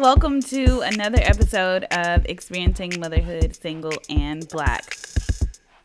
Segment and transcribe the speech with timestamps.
[0.00, 4.96] welcome to another episode of Experiencing Motherhood Single and Black.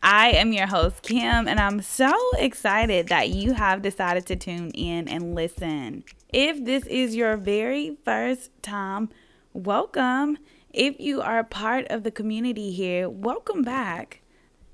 [0.02, 4.70] I am your host, Kim, and I'm so excited that you have decided to tune
[4.70, 6.02] in and listen.
[6.32, 9.10] If this is your very first time,
[9.52, 10.38] welcome.
[10.72, 14.22] If you are part of the community here, welcome back.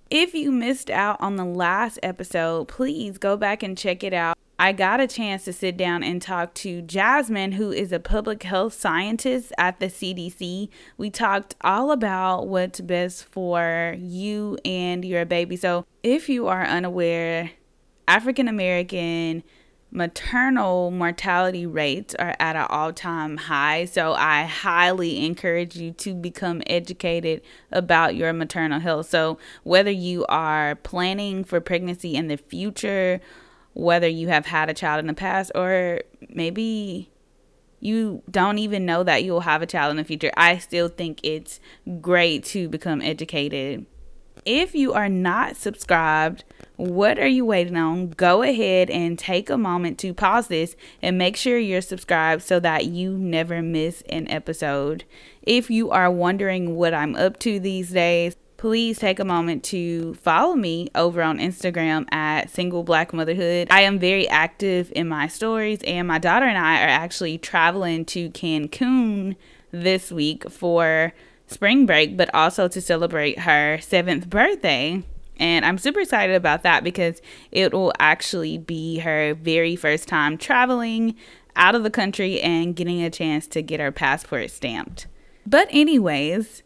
[0.09, 4.39] If you missed out on the last episode, please go back and check it out.
[4.59, 8.43] I got a chance to sit down and talk to Jasmine, who is a public
[8.43, 10.69] health scientist at the CDC.
[10.97, 15.57] We talked all about what's best for you and your baby.
[15.57, 17.53] So, if you are unaware,
[18.07, 19.43] African American
[19.95, 23.87] maternal mortality rates are at an all time high.
[23.87, 27.41] So, I highly encourage you to become educated
[27.73, 29.09] about your maternal health.
[29.09, 33.21] So, whether you are planning for pregnancy in the future,
[33.75, 37.11] whether you have had a child in the past or maybe
[37.81, 40.31] you don't even know that you'll have a child in the future.
[40.37, 41.59] I still think it's
[42.01, 43.87] great to become educated.
[44.45, 46.45] If you are not subscribed,
[46.77, 48.11] what are you waiting on?
[48.11, 52.59] Go ahead and take a moment to pause this and make sure you're subscribed so
[52.61, 55.05] that you never miss an episode.
[55.43, 60.15] If you are wondering what I'm up to these days, please take a moment to
[60.15, 63.67] follow me over on Instagram at Single Black Motherhood.
[63.73, 68.05] I am very active in my stories, and my daughter and I are actually traveling
[68.05, 69.35] to Cancun
[69.73, 71.13] this week for
[71.49, 75.03] spring break, but also to celebrate her seventh birthday.
[75.41, 80.39] And I'm super excited about that because it will actually be her very first time
[80.39, 81.17] traveling
[81.57, 85.09] out of the country and getting a chance to get her passport stamped.
[85.45, 86.63] But, anyways,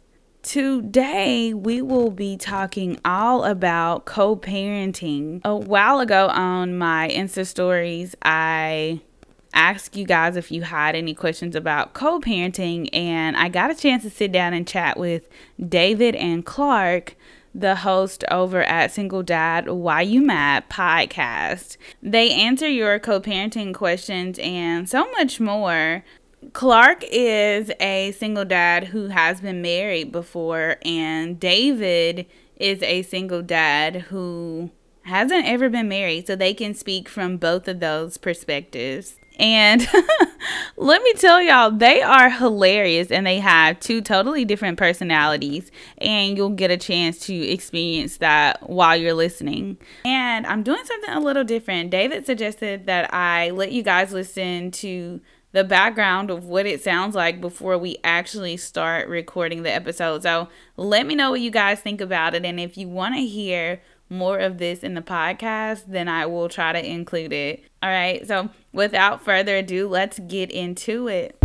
[0.46, 5.40] Today, we will be talking all about co parenting.
[5.44, 9.00] A while ago on my Insta stories, I
[9.52, 13.74] asked you guys if you had any questions about co parenting, and I got a
[13.74, 15.28] chance to sit down and chat with
[15.68, 17.16] David and Clark,
[17.52, 21.76] the host over at Single Dad Why You Mad podcast.
[22.00, 26.04] They answer your co parenting questions and so much more.
[26.52, 32.26] Clark is a single dad who has been married before, and David
[32.56, 34.70] is a single dad who
[35.02, 39.16] hasn't ever been married, so they can speak from both of those perspectives.
[39.38, 39.86] And
[40.76, 45.70] let me tell y'all, they are hilarious and they have two totally different personalities.
[45.98, 49.76] And you'll get a chance to experience that while you're listening.
[50.04, 51.90] And I'm doing something a little different.
[51.90, 55.20] David suggested that I let you guys listen to
[55.52, 60.22] the background of what it sounds like before we actually start recording the episode.
[60.22, 62.44] So let me know what you guys think about it.
[62.44, 66.48] And if you want to hear more of this in the podcast, then I will
[66.48, 67.64] try to include it.
[67.82, 68.26] All right.
[68.26, 71.36] So without further ado, let's get into it.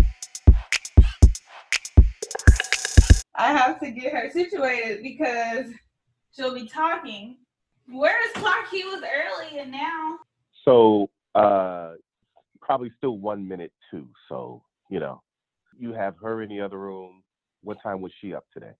[3.35, 5.67] I have to get her situated because
[6.35, 7.37] she'll be talking.
[7.87, 8.69] Where is Clark?
[8.69, 10.19] He was early and now.
[10.63, 11.93] So, uh,
[12.71, 14.07] probably still one minute too.
[14.29, 15.21] So, you know,
[15.77, 17.21] you have her in the other room.
[17.63, 18.71] What time was she up today?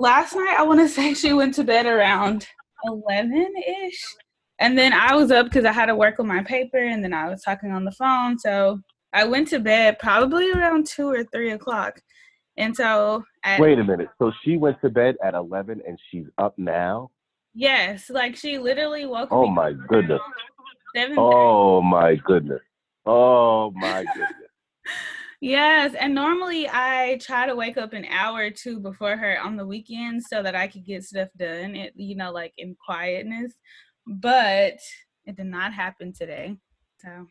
[0.00, 2.46] Last night, I want to say she went to bed around
[2.84, 3.54] 11
[3.86, 4.04] ish.
[4.58, 7.14] And then I was up because I had to work on my paper and then
[7.14, 8.38] I was talking on the phone.
[8.38, 8.80] So
[9.14, 12.02] I went to bed probably around two or three o'clock.
[12.58, 13.24] And so.
[13.44, 14.08] At, Wait a minute.
[14.18, 17.12] So she went to bed at 11 and she's up now?
[17.54, 18.10] Yes.
[18.10, 19.48] Like she literally woke oh up.
[19.48, 20.20] oh my goodness.
[21.16, 22.60] Oh my goodness.
[23.10, 24.32] Oh my goodness.
[25.40, 29.56] yes, and normally I try to wake up an hour or two before her on
[29.56, 31.74] the weekends so that I could get stuff done.
[31.74, 33.54] It you know like in quietness,
[34.06, 34.74] but
[35.24, 36.58] it did not happen today.
[36.98, 37.26] So.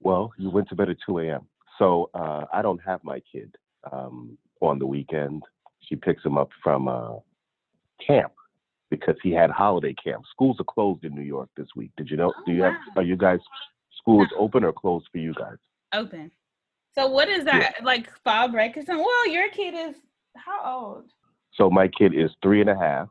[0.00, 1.46] Well, you went to bed at 2 a.m.
[1.78, 3.54] So uh, I don't have my kid
[3.90, 5.44] um, on the weekend.
[5.88, 7.14] She picks him up from uh,
[8.06, 8.32] camp
[8.90, 10.24] because he had holiday camp.
[10.30, 11.92] Schools are closed in New York this week.
[11.96, 12.34] Did you know?
[12.36, 12.72] Oh, do you wow.
[12.72, 12.98] have?
[12.98, 13.38] Are you guys
[14.02, 15.56] schools open or closed for you guys?
[15.94, 16.30] Open.
[16.94, 17.84] So what is that yeah.
[17.84, 18.98] like fall break or something?
[18.98, 19.96] Well, your kid is
[20.36, 21.04] how old?
[21.54, 23.08] So my kid is three and a half.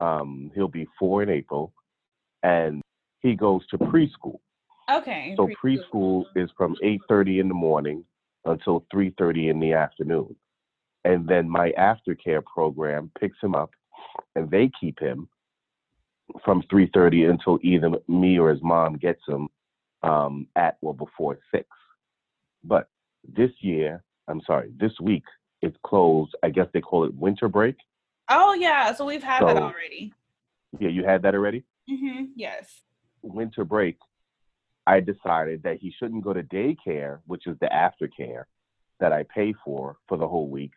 [0.00, 1.72] Um, he'll be four in April,
[2.42, 2.82] and
[3.20, 4.38] he goes to preschool.
[4.90, 5.34] Okay.
[5.36, 8.04] So preschool, preschool is from eight thirty in the morning
[8.44, 10.34] until three thirty in the afternoon,
[11.04, 13.70] and then my aftercare program picks him up,
[14.36, 15.28] and they keep him
[16.44, 19.48] from three thirty until either me or his mom gets him
[20.02, 21.68] um, at or before six.
[22.64, 22.88] But
[23.26, 25.24] this year, I'm sorry, this week
[25.62, 26.34] it's closed.
[26.42, 27.76] I guess they call it winter break.
[28.28, 30.12] Oh yeah, so we've had so, that already.
[30.78, 31.64] Yeah, you had that already.
[31.90, 32.24] Mm-hmm.
[32.36, 32.82] Yes.
[33.22, 33.98] Winter break.
[34.86, 38.44] I decided that he shouldn't go to daycare, which is the aftercare.
[39.00, 40.72] that I pay for for the whole week,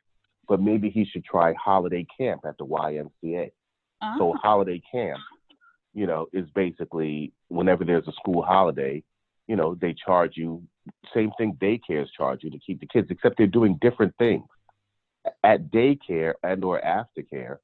[0.47, 3.51] but maybe he should try holiday camp at the YMCA.
[4.01, 4.15] Oh.
[4.17, 5.19] So holiday camp,
[5.93, 9.03] you know, is basically whenever there's a school holiday,
[9.47, 10.63] you know, they charge you
[11.13, 14.45] same thing daycares charge you to keep the kids, except they're doing different things.
[15.43, 17.57] At daycare and or aftercare,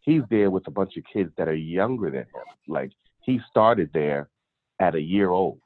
[0.00, 2.44] he's there with a bunch of kids that are younger than him.
[2.66, 2.92] Like
[3.22, 4.28] he started there
[4.80, 5.60] at a year old.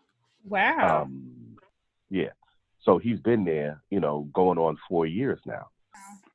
[0.44, 1.02] wow.
[1.02, 1.56] Um,
[2.10, 2.31] yeah.
[2.82, 5.69] So he's been there, you know, going on four years now.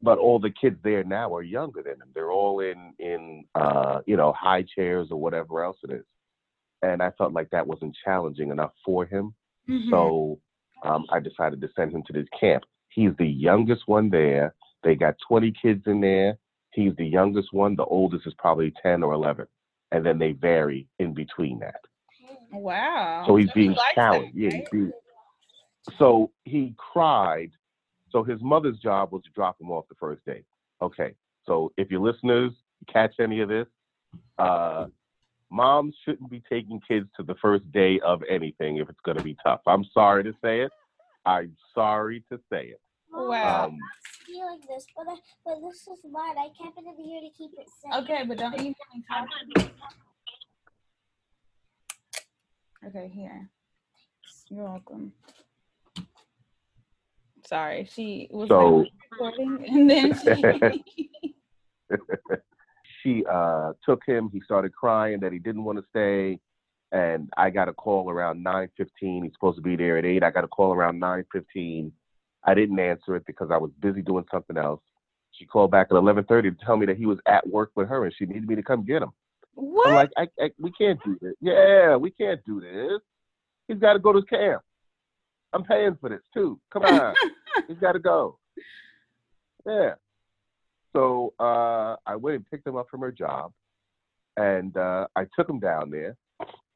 [0.02, 2.10] But all the kids there now are younger than him.
[2.14, 6.06] They're all in in uh, you know high chairs or whatever else it is.
[6.84, 9.34] And I felt like that wasn't challenging enough for him.
[9.68, 9.90] Mhm.
[9.90, 10.40] So
[10.84, 12.64] um, I decided to send him to this camp.
[12.90, 14.54] He's the youngest one there.
[14.84, 16.38] They got 20 kids in there.
[16.72, 17.76] He's the youngest one.
[17.76, 19.48] The oldest is probably 10 or 11.
[19.92, 21.82] And then they vary in between that.
[22.52, 23.24] wow.
[23.26, 24.36] So he's he being likes challenged.
[24.36, 24.58] Yeah, right?
[24.60, 24.92] he's being,
[25.98, 27.52] so he cried.
[28.12, 30.44] So his mother's job was to drop him off the first day.
[30.82, 31.14] Okay.
[31.46, 32.52] So if your listeners
[32.92, 33.68] catch any of this,
[34.38, 34.88] uh,
[35.54, 39.24] moms shouldn't be taking kids to the first day of anything if it's going to
[39.24, 39.62] be tough.
[39.68, 40.72] I'm sorry to say it.
[41.26, 42.82] I'm sorry to say it.
[43.12, 43.66] Wow.
[43.66, 43.78] Um,
[44.24, 45.16] stealing this, but I,
[45.46, 46.36] but this is mine.
[46.38, 48.04] I kept it in here to keep it safe.
[48.04, 48.74] Okay, but don't you
[49.08, 49.28] talk.
[52.88, 53.50] Okay, here.
[54.50, 55.14] You're welcome.
[57.46, 61.36] Sorry, she was So- like recording and then she
[63.04, 64.30] she uh, took him.
[64.32, 66.40] He started crying that he didn't want to stay,
[66.92, 69.24] and I got a call around 9:15.
[69.24, 70.24] He's supposed to be there at eight.
[70.24, 71.92] I got a call around 9:15.
[72.46, 74.82] I didn't answer it because I was busy doing something else.
[75.32, 78.06] She called back at 11:30 to tell me that he was at work with her
[78.06, 79.12] and she needed me to come get him.
[79.54, 79.88] what?
[79.88, 81.34] I'm like, I, I, we can't do this.
[81.42, 83.02] Yeah, we can't do this.
[83.68, 84.62] He's got to go to camp.
[85.54, 86.60] I'm paying for this too.
[86.72, 87.16] Come on,
[87.68, 88.38] he's got to go.
[89.66, 89.94] Yeah.
[90.94, 93.52] So uh, I went and picked him up from her job,
[94.38, 96.16] and uh, I took him down there.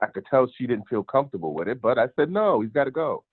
[0.02, 2.86] I could tell she didn't feel comfortable with it, but I said no, he's got
[2.86, 3.24] to go.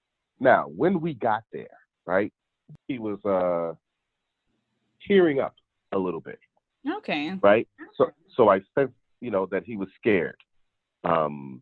[0.41, 2.33] Now, when we got there, right,
[2.89, 3.75] he was uh,
[5.07, 5.55] tearing up
[5.93, 6.39] a little bit
[6.99, 7.33] okay.
[7.43, 7.69] right?
[7.97, 10.37] So so I sensed, you know, that he was scared.
[11.05, 11.61] Um,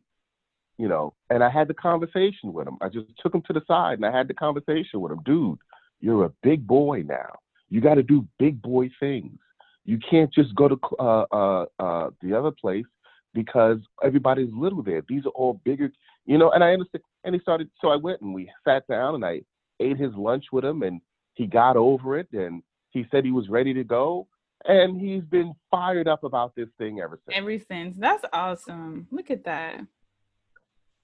[0.79, 2.77] you know, and I had the conversation with him.
[2.81, 5.21] I just took him to the side and I had the conversation with him.
[5.25, 5.59] Dude,
[6.01, 7.39] you're a big boy now.
[7.73, 9.39] You got to do big boy things.
[9.87, 12.85] You can't just go to uh, uh, uh, the other place
[13.33, 15.03] because everybody's little there.
[15.09, 15.91] These are all bigger,
[16.27, 16.51] you know.
[16.51, 17.03] And I understand.
[17.25, 17.71] And he started.
[17.81, 19.41] So I went and we sat down and I
[19.81, 21.01] ate his lunch with him, and
[21.33, 24.29] he got over it, and he said he was ready to go
[24.65, 27.37] and he's been fired up about this thing ever since.
[27.37, 27.97] Ever since.
[27.99, 29.09] That's awesome.
[29.11, 29.81] Look at that.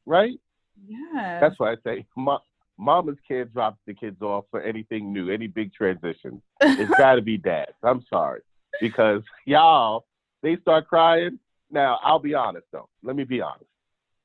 [0.06, 0.38] right?
[0.86, 1.40] Yeah.
[1.40, 2.38] That's why I say, ma-
[2.78, 6.40] mamas can't drop the kids off for anything new, any big transition.
[6.62, 7.72] It's got to be dads.
[7.82, 8.40] I'm sorry,
[8.80, 10.06] because y'all
[10.42, 11.38] they start crying.
[11.70, 12.88] Now I'll be honest though.
[13.02, 13.70] Let me be honest.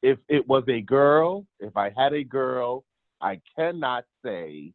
[0.01, 2.83] If it was a girl, if I had a girl,
[3.21, 4.73] I cannot say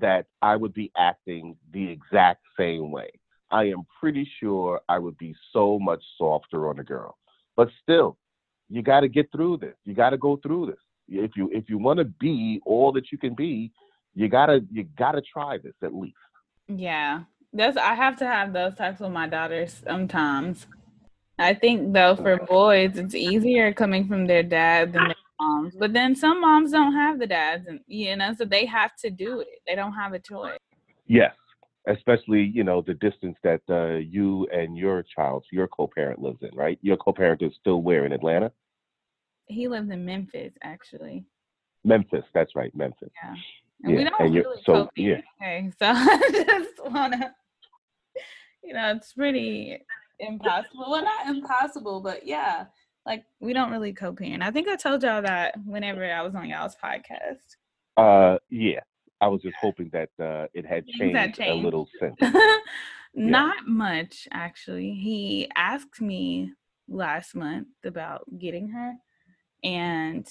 [0.00, 3.10] that I would be acting the exact same way.
[3.50, 7.16] I am pretty sure I would be so much softer on a girl.
[7.56, 8.18] But still,
[8.68, 9.76] you got to get through this.
[9.84, 10.80] You got to go through this.
[11.08, 13.72] If you if you want to be all that you can be,
[14.14, 16.16] you gotta you gotta try this at least.
[16.68, 17.22] Yeah,
[17.52, 20.66] that's I have to have those types with my daughters sometimes.
[21.38, 25.74] I think though for boys it's easier coming from their dad than their moms.
[25.76, 29.10] But then some moms don't have the dads and you know, so they have to
[29.10, 29.60] do it.
[29.66, 30.58] They don't have a choice.
[31.06, 31.34] Yes,
[31.86, 36.50] especially you know the distance that uh, you and your child, your co-parent lives in,
[36.54, 36.78] right?
[36.82, 38.50] Your co-parent is still where in Atlanta,
[39.46, 41.24] He lives in Memphis actually.
[41.84, 42.24] Memphis.
[42.34, 43.10] That's right, Memphis.
[43.22, 43.34] Yeah.
[43.84, 45.20] And we don't and really so, cope yeah.
[45.42, 45.70] Okay.
[45.78, 47.34] So I just wanna
[48.62, 49.78] you know, it's pretty
[50.18, 50.86] impossible.
[50.90, 52.66] Well not impossible, but yeah.
[53.04, 54.42] Like we don't really co-parent.
[54.42, 57.56] I think I told y'all that whenever I was on y'all's podcast.
[57.96, 58.80] Uh, yeah.
[59.20, 62.16] I was just hoping that uh, it had changed, had a little since.
[63.14, 64.92] Not much, actually.
[64.92, 66.52] He asked me
[66.86, 68.94] last month about getting her,
[69.66, 70.26] and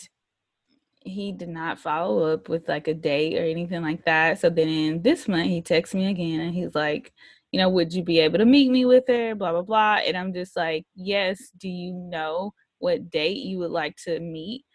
[1.02, 4.40] he did not follow up with like a date or anything like that.
[4.40, 7.14] So then in this month, he texts me again and he's like,
[7.52, 9.36] you know, would you be able to meet me with her?
[9.36, 10.00] Blah, blah, blah.
[10.06, 11.52] And I'm just like, yes.
[11.58, 14.66] Do you know what date you would like to meet?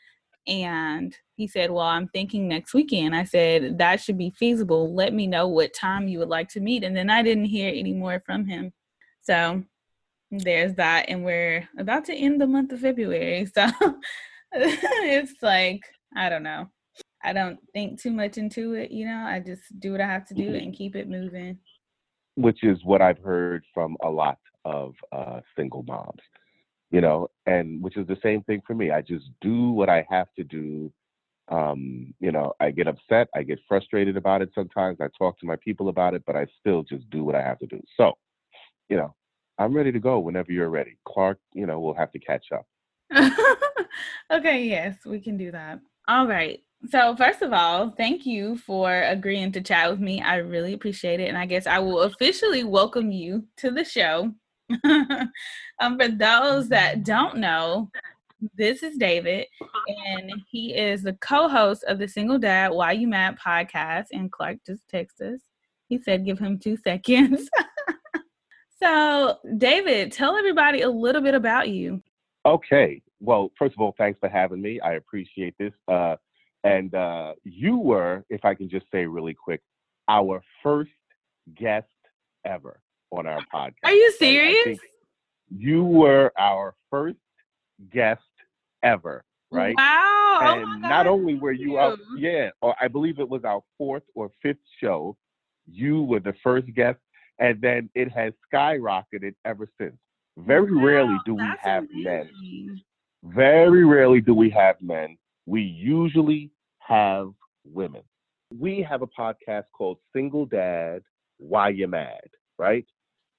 [0.47, 3.15] And he said, Well, I'm thinking next weekend.
[3.15, 4.95] I said, That should be feasible.
[4.95, 6.85] Let me know what time you would like to meet.
[6.85, 8.73] And then I didn't hear any more from him.
[9.23, 9.63] So
[10.31, 11.07] there's that.
[11.09, 13.47] And we're about to end the month of February.
[13.55, 13.67] So
[14.53, 15.81] it's like,
[16.17, 16.67] I don't know.
[17.23, 19.25] I don't think too much into it, you know.
[19.25, 21.59] I just do what I have to do and keep it moving.
[22.37, 26.23] Which is what I've heard from a lot of uh, single moms,
[26.91, 28.91] you know, and which is the same thing for me.
[28.91, 30.93] I just do what I have to do.
[31.49, 34.99] Um, you know, I get upset, I get frustrated about it sometimes.
[35.01, 37.59] I talk to my people about it, but I still just do what I have
[37.59, 37.81] to do.
[37.97, 38.13] So,
[38.89, 39.15] you know,
[39.59, 40.97] I'm ready to go whenever you're ready.
[41.07, 42.67] Clark, you know, we'll have to catch up.
[44.31, 45.81] okay, yes, we can do that.
[46.09, 46.61] All right.
[46.89, 50.23] So, first of all, thank you for agreeing to chat with me.
[50.23, 51.29] I really appreciate it.
[51.29, 54.33] And I guess I will officially welcome you to the show.
[54.85, 57.91] um, for those that don't know,
[58.57, 59.47] this is David,
[59.87, 64.07] and he is the co host of the Single Dad Why You Mad podcast.
[64.13, 65.41] And Clark just texted us.
[65.89, 67.51] He said, give him two seconds.
[68.83, 72.03] so, David, tell everybody a little bit about you.
[72.47, 73.03] Okay.
[73.21, 74.81] Well, first of all, thanks for having me.
[74.81, 75.73] I appreciate this.
[75.89, 76.17] Uh,
[76.65, 79.61] and uh, you were, if I can just say really quick,
[80.09, 80.91] our first
[81.57, 81.87] guest
[82.45, 83.75] ever on our podcast.
[83.85, 84.79] Are you serious?
[85.49, 87.19] You were our first
[87.93, 88.23] guest
[88.83, 89.75] ever, right?
[89.77, 90.39] Wow.
[90.43, 93.63] Oh and oh not only were you up, yeah, or I believe it was our
[93.77, 95.17] fourth or fifth show,
[95.67, 96.99] you were the first guest,
[97.39, 99.97] and then it has skyrocketed ever since.
[100.39, 102.05] Very wow, rarely do we have amazing.
[102.05, 102.83] men.
[103.23, 105.17] Very rarely do we have men
[105.51, 107.33] we usually have
[107.65, 108.03] women.
[108.57, 111.03] We have a podcast called Single Dad,
[111.39, 112.87] Why You Mad, right?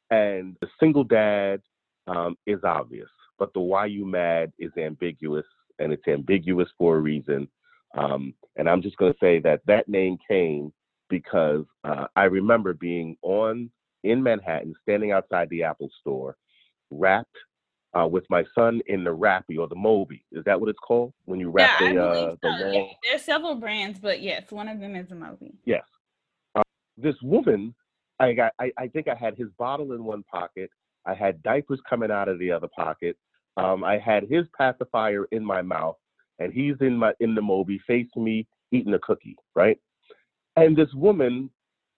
[0.10, 1.62] And the single dad
[2.08, 3.10] um, is obvious,
[3.40, 5.46] but the why you mad is ambiguous,
[5.80, 7.48] and it's ambiguous for a reason.
[7.98, 10.74] Um, and I'm just going to say that that name came
[11.10, 13.70] because uh, I remember being on
[14.04, 16.36] in Manhattan, standing outside the Apple store,
[16.90, 17.38] wrapped
[17.93, 20.24] uh, with my son in the Rappy or the Moby.
[20.31, 22.71] Is that what it's called when you wrap yeah, the, uh, the so.
[22.71, 25.53] yeah, There's several brands, but yes, one of them is the Moby.
[25.65, 25.83] Yes.
[26.55, 26.63] Uh,
[26.98, 27.74] this woman,
[28.19, 28.53] I got.
[28.60, 30.69] I, I think I had his bottle in one pocket.
[31.05, 33.17] I had diapers coming out of the other pocket.
[33.57, 35.98] Um, I had his pacifier in my mouth,
[36.39, 39.77] and he's in my in the Moby, facing me, eating a cookie, right?
[40.55, 41.50] And this woman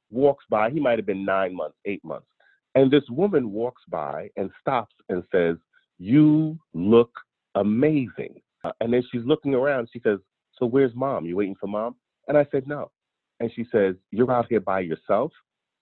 [0.10, 0.70] walks by.
[0.70, 2.28] He might have been nine months, eight months.
[2.76, 5.58] And this woman walks by and stops and says,
[6.04, 7.12] you look
[7.56, 8.42] amazing.
[8.64, 9.90] Uh, and then she's looking around.
[9.92, 10.20] She says,
[10.60, 11.26] So where's mom?
[11.26, 11.96] You waiting for mom?
[12.28, 12.92] And I said, No.
[13.40, 15.32] And she says, You're out here by yourself?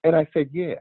[0.04, 0.76] And I said, Yeah.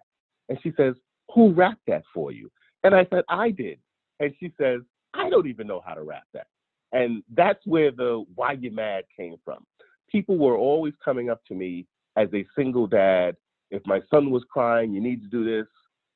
[0.48, 0.94] And she says,
[1.34, 2.50] Who wrapped that for you?
[2.84, 3.78] And I said, I did.
[4.20, 4.80] And she says,
[5.14, 6.46] I don't even know how to wrap that.
[6.92, 9.64] And that's where the why you mad came from.
[10.10, 13.36] People were always coming up to me as a single dad.
[13.70, 15.68] If my son was crying, you need to do this.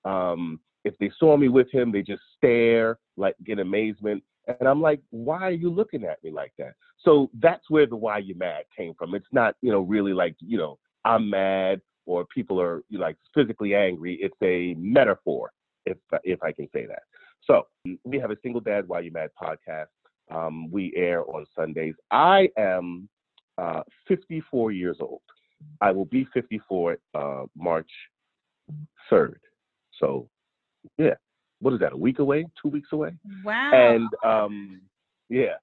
[0.05, 4.23] Um, if they saw me with him, they just stare, like get amazement.
[4.47, 6.75] And I'm like, why are you looking at me like that?
[6.99, 9.15] So that's where the why you mad came from.
[9.15, 13.75] It's not, you know, really like, you know, I'm mad or people are like physically
[13.75, 14.19] angry.
[14.21, 15.51] It's a metaphor,
[15.87, 17.03] if if I can say that.
[17.47, 17.67] So
[18.05, 19.87] we have a single dad why you mad podcast.
[20.31, 21.95] Um, we air on Sundays.
[22.11, 23.09] I am
[23.59, 25.21] uh, 54 years old.
[25.81, 27.91] I will be 54 uh, March
[29.11, 29.37] 3rd.
[30.01, 30.29] So
[30.99, 31.15] yeah,
[31.61, 31.93] what is that?
[31.93, 32.47] A week away?
[32.61, 33.13] Two weeks away?
[33.45, 33.71] Wow.
[33.73, 34.83] And um,
[35.29, 35.55] yeah,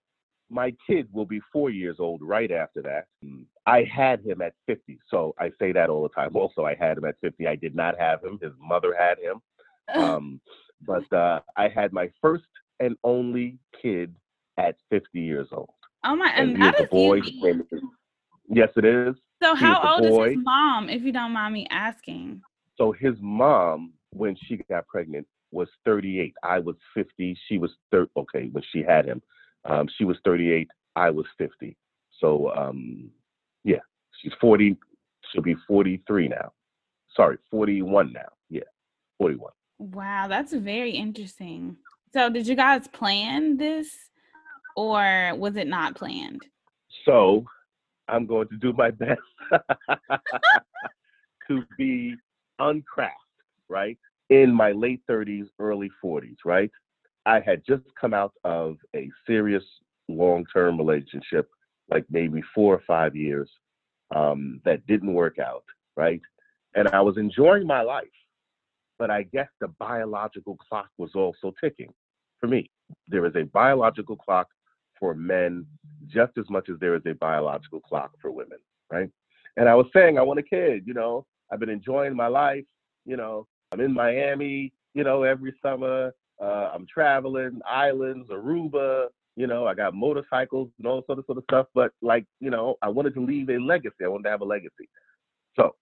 [0.50, 3.06] my kid will be four years old right after that.
[3.66, 6.36] I had him at 50, so I say that all the time.
[6.36, 7.48] Also, I had him at 50.
[7.48, 8.38] I did not have him.
[8.42, 9.42] His mother had him.
[9.94, 10.40] Um,
[10.86, 12.46] but uh, I had my first
[12.80, 14.16] and only kid
[14.58, 15.70] at 50 years old.
[16.06, 16.30] Oh my!
[16.30, 17.20] And, and how does boy.
[17.20, 17.60] He
[18.48, 19.16] yes, it is.
[19.44, 20.30] So how old boy.
[20.30, 22.42] is his mom, if you don't mind me asking?
[22.78, 26.34] So his mom when she got pregnant was 38.
[26.44, 27.38] I was 50.
[27.48, 28.12] She was 30.
[28.18, 29.22] Okay, when she had him,
[29.66, 30.68] um, she was 38.
[30.96, 31.76] I was 50.
[32.20, 33.10] So um,
[33.64, 33.80] yeah,
[34.22, 34.78] she's 40.
[35.32, 36.52] She'll be 43 now.
[37.16, 38.22] Sorry, 41 now.
[38.50, 38.62] Yeah,
[39.18, 39.52] 41.
[39.80, 41.78] Wow, that's very interesting.
[42.14, 43.88] So, did you guys plan this,
[44.76, 46.42] or was it not planned?
[47.06, 47.46] So,
[48.08, 49.22] I'm going to do my best
[51.48, 52.16] to be
[52.60, 53.10] uncraft
[53.72, 53.98] right?
[54.30, 56.70] In my late 30s, early 40s, right?
[57.26, 59.64] I had just come out of a serious
[60.10, 61.50] long term relationship,
[61.90, 63.50] like maybe four or five years,
[64.16, 65.64] um, that didn't work out,
[65.96, 66.22] right?
[66.76, 68.06] And I was enjoying my life,
[69.00, 71.94] but I guess the biological clock was also ticking
[72.40, 72.70] for me.
[73.08, 74.48] There is a biological clock
[75.00, 75.66] for men
[76.08, 78.60] just as much as there is a biological clock for women,
[78.92, 79.10] right?
[79.58, 82.66] And I was saying, I want a kid, you know, I've been enjoying my life,
[83.06, 86.14] you know, I'm in Miami, you know, every summer.
[86.42, 91.38] Uh, I'm traveling, islands, Aruba, You know, I got motorcycles and all sort of sort
[91.38, 91.68] of stuff.
[91.74, 94.04] But like, you know, I wanted to leave a legacy.
[94.04, 94.90] I wanted to have a legacy.
[95.56, 95.76] So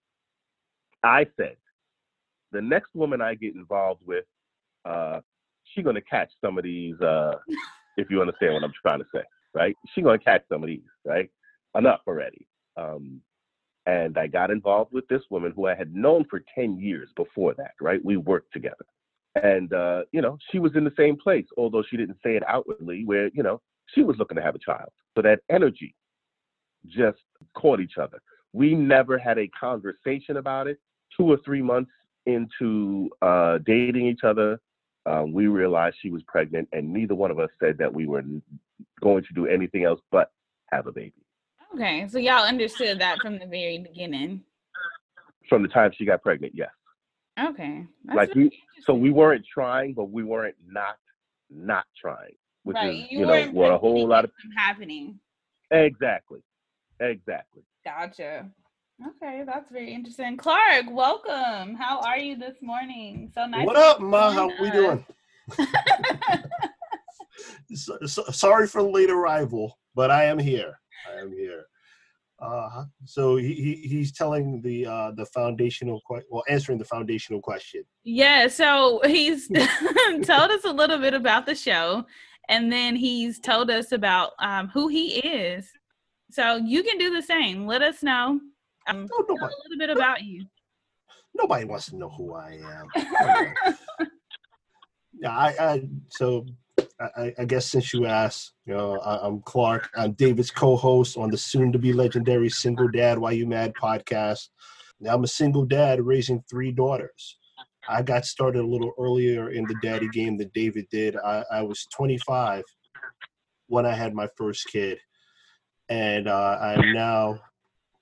[1.02, 1.56] I said,
[2.52, 4.24] the next woman I get involved with,
[4.84, 5.20] uh,
[5.84, 7.00] gonna catch some of these.
[7.00, 7.32] Uh,
[7.96, 9.22] if you understand what I'm trying to say,
[9.54, 9.76] right?
[9.94, 11.30] She's gonna catch some of these, right?
[11.76, 12.46] Enough already.
[12.76, 13.20] Um,
[13.90, 17.54] and I got involved with this woman who I had known for 10 years before
[17.54, 18.00] that, right?
[18.04, 18.86] We worked together.
[19.34, 22.44] And, uh, you know, she was in the same place, although she didn't say it
[22.46, 23.60] outwardly, where, you know,
[23.92, 24.90] she was looking to have a child.
[25.16, 25.96] So that energy
[26.86, 27.18] just
[27.56, 28.18] caught each other.
[28.52, 30.78] We never had a conversation about it.
[31.16, 31.90] Two or three months
[32.26, 34.60] into uh, dating each other,
[35.06, 38.22] um, we realized she was pregnant, and neither one of us said that we were
[39.00, 40.30] going to do anything else but
[40.70, 41.19] have a baby.
[41.74, 44.42] Okay, so y'all understood that from the very beginning.
[45.48, 46.70] From the time she got pregnant, yes.
[47.38, 47.86] Okay.
[48.12, 48.50] like we,
[48.84, 50.96] so we weren't trying, but we weren't not
[51.48, 52.34] not trying,
[52.64, 52.90] which right.
[52.90, 55.18] is you, you know what a whole lot of happening.
[55.70, 56.40] Exactly,
[56.98, 57.62] exactly.
[57.84, 58.50] Gotcha.
[59.16, 60.36] Okay, that's very interesting.
[60.36, 61.74] Clark, welcome.
[61.74, 63.30] How are you this morning?
[63.34, 63.64] So nice.
[63.64, 64.32] What up, Ma?
[64.32, 65.04] How we doing?
[67.74, 70.79] so, so, sorry for the late arrival, but I am here.
[71.08, 71.66] I am here.
[72.40, 77.40] Uh, so he, he, he's telling the uh, the foundational question, well, answering the foundational
[77.40, 77.82] question.
[78.02, 78.48] Yeah.
[78.48, 79.48] So he's
[80.22, 82.04] told us a little bit about the show,
[82.48, 85.70] and then he's told us about um, who he is.
[86.30, 87.66] So you can do the same.
[87.66, 88.40] Let us know.
[88.88, 90.46] Um, no, nobody, a little bit about you.
[91.34, 92.88] Nobody wants to know who I am.
[95.20, 96.46] yeah, I, I so
[97.00, 99.88] I, I, guess since you asked, you know, I, am Clark.
[99.96, 104.48] I'm David's co-host on the soon-to-be legendary Single Dad Why You Mad podcast.
[105.00, 107.38] Now I'm a single dad raising three daughters.
[107.88, 111.16] I got started a little earlier in the daddy game than David did.
[111.16, 112.64] I, I was 25
[113.68, 114.98] when I had my first kid,
[115.88, 117.40] and uh, I'm now,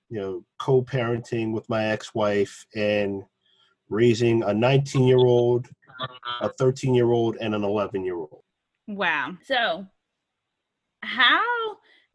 [0.09, 3.23] you know, co-parenting with my ex-wife and
[3.87, 5.69] raising a 19-year-old,
[6.41, 8.43] a 13-year-old, and an 11-year-old.
[8.89, 9.37] Wow.
[9.45, 9.85] So,
[11.03, 11.43] how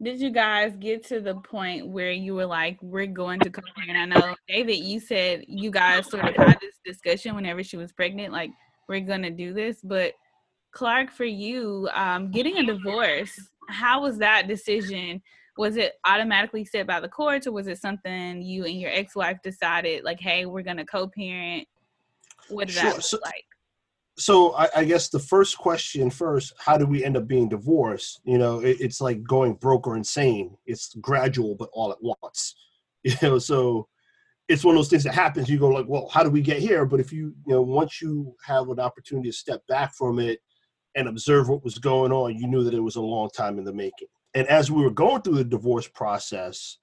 [0.03, 3.63] did you guys get to the point where you were like, we're going to come
[3.77, 3.95] here?
[3.95, 7.77] And I know, David, you said you guys sort of had this discussion whenever she
[7.77, 8.49] was pregnant, like,
[8.89, 9.79] we're going to do this.
[9.81, 10.15] But,
[10.73, 15.21] Clark, for you, um, getting a divorce, how was that decision?
[15.57, 19.15] Was it automatically set by the courts, or was it something you and your ex
[19.15, 21.69] wife decided, like, hey, we're going to co parent?
[22.49, 22.83] What did sure.
[22.83, 23.45] that look so, like?
[24.17, 28.21] So I, I, guess the first question first how do we end up being divorced?
[28.23, 30.55] You know it, it's like going broke or insane.
[30.65, 32.55] It's gradual but all at once.
[33.03, 33.87] You know so
[34.47, 35.47] it's one of those things that happens.
[35.47, 36.85] You go like well how do we get here?
[36.85, 40.39] But if you you know once you have an opportunity to step back from it
[40.95, 43.65] and observe what was going on you knew that it was a long time in
[43.65, 44.07] the making.
[44.33, 46.77] And as we were going through the divorce process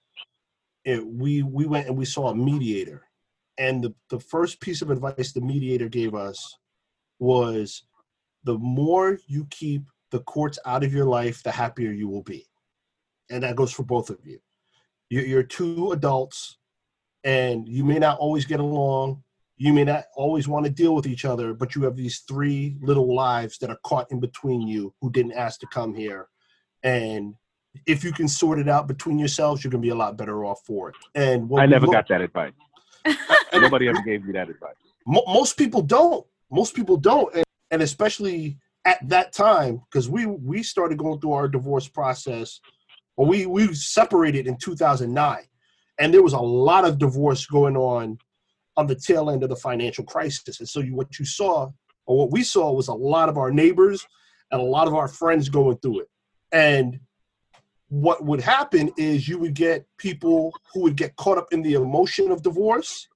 [0.84, 3.02] it, we we went and we saw a mediator.
[3.58, 6.56] And the, the first piece of advice the mediator gave us
[7.22, 7.84] was
[8.44, 12.46] the more you keep the courts out of your life, the happier you will be.
[13.30, 14.40] And that goes for both of you.
[15.08, 16.58] You're two adults,
[17.22, 19.22] and you may not always get along.
[19.56, 22.76] You may not always want to deal with each other, but you have these three
[22.82, 26.28] little lives that are caught in between you who didn't ask to come here.
[26.82, 27.34] And
[27.86, 30.44] if you can sort it out between yourselves, you're going to be a lot better
[30.44, 30.96] off for it.
[31.14, 32.52] And I never got that advice.
[33.52, 34.74] Nobody ever gave me that advice.
[35.06, 40.62] Most people don't most people don't, and, and especially at that time because we we
[40.62, 42.60] started going through our divorce process,
[43.16, 45.38] or we we separated in 2009,
[45.98, 48.18] and there was a lot of divorce going on
[48.76, 50.60] on the tail end of the financial crisis.
[50.60, 51.70] And so you, what you saw,
[52.06, 54.06] or what we saw, was a lot of our neighbors
[54.50, 56.08] and a lot of our friends going through it.
[56.52, 57.00] And
[57.88, 61.74] what would happen is you would get people who would get caught up in the
[61.74, 63.08] emotion of divorce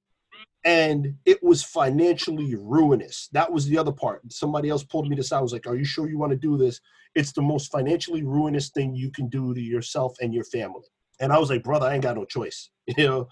[0.66, 3.28] and it was financially ruinous.
[3.30, 4.20] That was the other part.
[4.32, 5.38] Somebody else pulled me to side.
[5.38, 6.80] I was like, "Are you sure you want to do this?
[7.14, 10.82] It's the most financially ruinous thing you can do to yourself and your family."
[11.20, 13.28] And I was like, "Brother, I ain't got no choice," you know.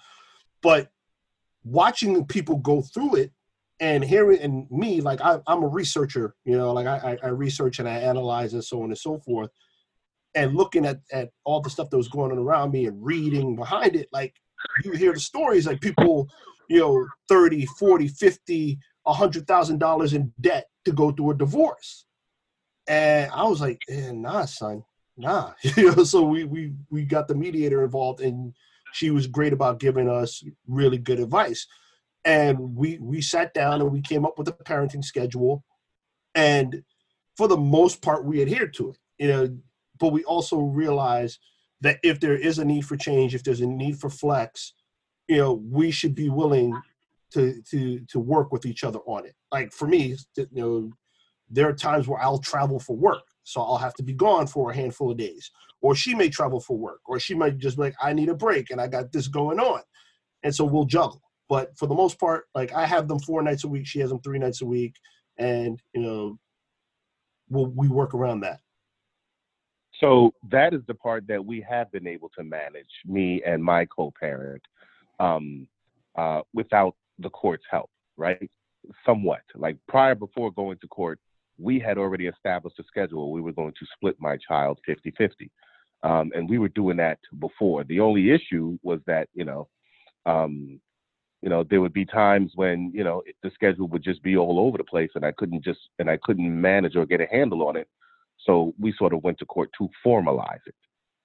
[0.63, 0.91] But
[1.65, 3.33] watching people go through it
[3.81, 7.81] and hearing and me, like I, am a researcher, you know, like I, I research
[7.81, 9.51] and I analyze and so on and so forth,
[10.37, 13.57] and looking at at all the stuff that was going on around me and reading
[13.57, 14.37] behind it, like
[14.85, 16.29] you hear the stories, like people
[16.69, 22.07] you know 30 40 50 100000 dollars in debt to go through a divorce.
[22.87, 24.85] And i was like eh, nah son.
[25.17, 25.53] Nah.
[25.77, 28.55] You know so we we we got the mediator involved and
[28.93, 31.67] she was great about giving us really good advice.
[32.25, 35.65] And we we sat down and we came up with a parenting schedule.
[36.35, 36.83] And
[37.37, 39.57] for the most part we adhered to it you know
[39.99, 41.39] but we also realize
[41.81, 44.73] that if there is a need for change, if there's a need for flex,
[45.29, 46.81] you know, we should be willing
[47.33, 49.35] to to to work with each other on it.
[49.53, 50.91] Like for me, you know,
[51.51, 54.71] there are times where I'll travel for work, so I'll have to be gone for
[54.71, 57.83] a handful of days, or she may travel for work, or she might just be
[57.83, 59.81] like, I need a break and I got this going on,
[60.43, 61.23] and so we'll juggle.
[61.49, 64.11] But for the most part, like I have them four nights a week, she has
[64.11, 64.95] them three nights a week,
[65.39, 66.39] and you know,
[67.49, 68.61] we'll, we work around that.
[70.01, 73.87] So that is the part that we have been able to manage, me and my
[73.87, 74.63] co-parent,
[75.21, 75.67] um,
[76.17, 78.51] uh, without the court's help, right?
[79.07, 79.43] Somewhat.
[79.55, 81.19] Like prior, before going to court,
[81.59, 83.33] we had already established a schedule.
[83.33, 85.51] We were going to split my child 50-50.
[86.03, 87.85] Um, and we were doing that before.
[87.85, 89.69] The only issue was that, you know,
[90.27, 90.81] um,
[91.41, 94.59] you know, there would be times when, you know, the schedule would just be all
[94.59, 97.67] over the place and I couldn't just, and I couldn't manage or get a handle
[97.67, 97.89] on it
[98.45, 100.75] so we sort of went to court to formalize it,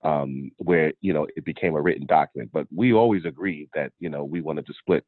[0.04, 2.52] um, where you know it became a written document.
[2.54, 5.04] But we always agreed that you know we wanted to split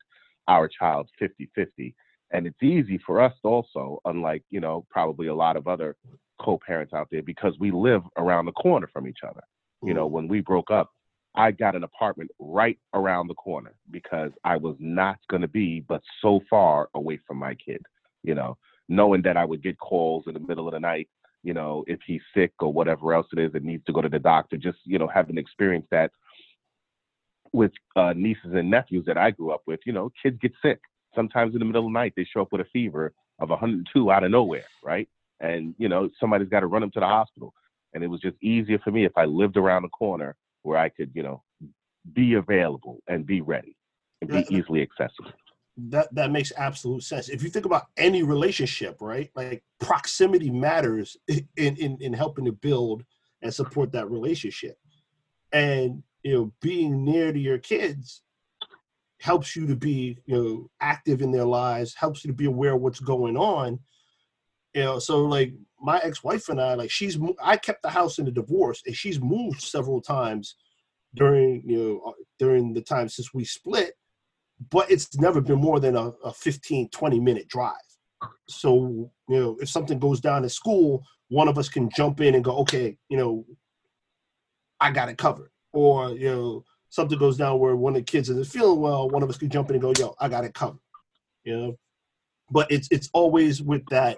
[0.48, 1.94] our child 50-50,
[2.32, 5.96] and it's easy for us also, unlike you know probably a lot of other
[6.40, 9.42] co-parents out there, because we live around the corner from each other.
[9.84, 10.92] You know, when we broke up,
[11.36, 15.80] I got an apartment right around the corner because I was not going to be
[15.88, 17.82] but so far away from my kid.
[18.24, 18.58] You know,
[18.90, 21.08] knowing that I would get calls in the middle of the night
[21.44, 24.10] you know, if he's sick or whatever else it is and needs to go to
[24.10, 26.12] the doctor, just, you know, having experienced that
[27.54, 30.80] with uh, nieces and nephews that I grew up with, you know, kids get sick.
[31.16, 34.12] Sometimes in the middle of the night, they show up with a fever of 102
[34.12, 35.10] out of nowhere, right?
[35.40, 37.54] And, you know, somebody's got to run them to the hospital.
[37.94, 40.90] And it was just easier for me if I lived around the corner where I
[40.90, 41.44] could, you know,
[42.14, 43.76] be available and be ready
[44.22, 45.32] and be easily accessible
[45.78, 47.30] that that makes absolute sense.
[47.30, 49.30] If you think about any relationship, right?
[49.36, 53.04] Like proximity matters in in in helping to build
[53.42, 54.78] and support that relationship.
[55.54, 58.22] And you know, being near to your kids
[59.20, 62.74] helps you to be, you know, active in their lives, helps you to be aware
[62.74, 63.80] of what's going on.
[64.74, 68.26] You know, so like my ex-wife and I, like she's I kept the house in
[68.26, 70.56] the divorce and she's moved several times
[71.16, 73.94] during, you know, during the time since we split
[74.70, 77.76] but it's never been more than a, a 15, 20 minute drive.
[78.48, 82.36] So, you know, if something goes down at school, one of us can jump in
[82.36, 83.46] and go, okay, you know,
[84.80, 85.52] I got it covered.
[85.74, 89.24] Or, you know, something goes down where one of the kids isn't feeling well, one
[89.24, 90.80] of us can jump in and go, yo, I got it covered.
[91.44, 91.78] You know?
[92.52, 94.18] But it's it's always with that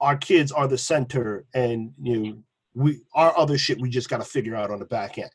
[0.00, 2.36] our kids are the center and you know
[2.74, 5.30] we our other shit we just gotta figure out on the back end.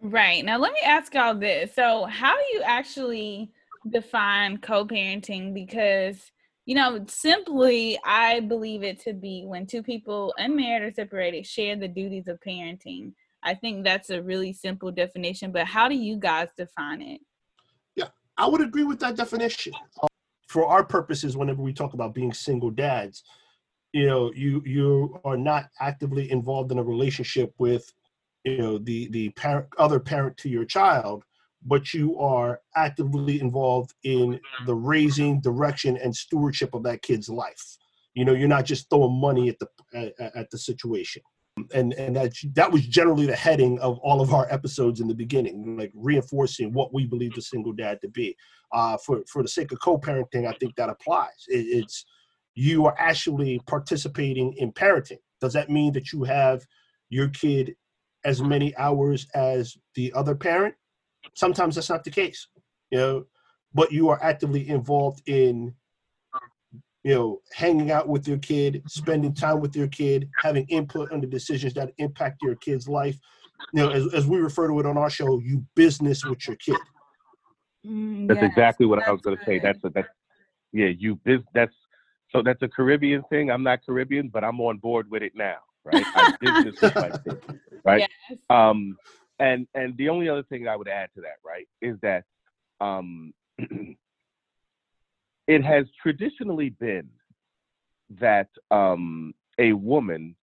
[0.00, 0.44] Right.
[0.44, 1.74] Now, let me ask y'all this.
[1.74, 3.50] So, how do you actually
[3.88, 5.54] define co parenting?
[5.54, 6.30] Because,
[6.66, 11.76] you know, simply, I believe it to be when two people, unmarried or separated, share
[11.76, 13.12] the duties of parenting.
[13.42, 17.20] I think that's a really simple definition, but how do you guys define it?
[17.94, 19.72] Yeah, I would agree with that definition.
[20.02, 20.08] Um,
[20.48, 23.22] for our purposes, whenever we talk about being single dads,
[23.92, 27.92] you know, you you are not actively involved in a relationship with
[28.46, 31.24] you know the the parent other parent to your child
[31.66, 37.76] but you are actively involved in the raising direction and stewardship of that kid's life.
[38.14, 41.22] You know you're not just throwing money at the at, at the situation.
[41.74, 45.14] And and that that was generally the heading of all of our episodes in the
[45.14, 48.36] beginning like reinforcing what we believe the single dad to be.
[48.72, 51.44] Uh, for for the sake of co-parenting i think that applies.
[51.48, 52.04] It, it's
[52.54, 55.18] you are actually participating in parenting.
[55.40, 56.66] Does that mean that you have
[57.10, 57.76] your kid
[58.26, 60.74] as many hours as the other parent.
[61.34, 62.48] Sometimes that's not the case,
[62.90, 63.24] you know,
[63.72, 65.72] but you are actively involved in,
[67.04, 71.20] you know, hanging out with your kid, spending time with your kid, having input on
[71.20, 73.16] the decisions that impact your kid's life.
[73.72, 76.56] You know, as, as we refer to it on our show, you business with your
[76.56, 76.76] kid.
[77.86, 79.60] Mm, That's yes, exactly what I was going to say.
[79.60, 80.08] That's a, that's
[80.72, 80.88] yeah.
[80.88, 81.40] You biz.
[81.54, 81.74] That's
[82.30, 83.50] so that's a Caribbean thing.
[83.50, 85.56] I'm not Caribbean, but I'm on board with it now.
[85.84, 86.04] Right.
[86.14, 87.60] I business with my kid.
[87.86, 88.08] Right.
[88.30, 88.38] Yes.
[88.50, 88.96] Um,
[89.38, 92.24] and and the only other thing I would add to that, right, is that
[92.80, 93.32] um,
[95.46, 97.08] it has traditionally been
[98.20, 100.34] that um, a woman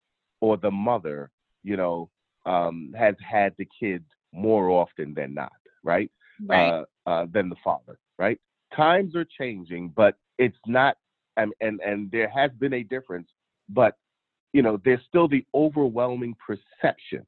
[0.41, 1.31] or the mother,
[1.63, 2.09] you know,
[2.45, 5.51] um, has had the kids more often than not,
[5.83, 6.09] right?
[6.47, 6.69] Right.
[6.69, 8.39] Uh, uh, than the father, right?
[8.75, 10.95] Times are changing, but it's not,
[11.35, 13.27] and and and there has been a difference,
[13.69, 13.97] but
[14.53, 17.25] you know, there's still the overwhelming perception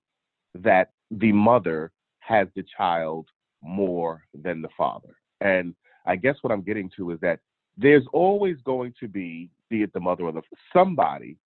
[0.56, 3.28] that the mother has the child
[3.62, 5.16] more than the father.
[5.42, 7.40] And I guess what I'm getting to is that
[7.78, 10.42] there's always going to be, be it the mother or the
[10.74, 11.38] somebody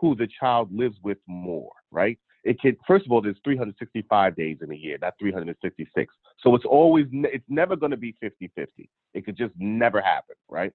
[0.00, 2.18] who the child lives with more, right?
[2.44, 6.64] it can first of all there's 365 days in a year not 366 so it's
[6.64, 8.66] always it's never going to be 50-50
[9.14, 10.72] it could just never happen right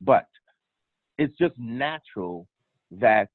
[0.00, 0.26] but
[1.18, 2.46] it's just natural
[2.90, 3.28] that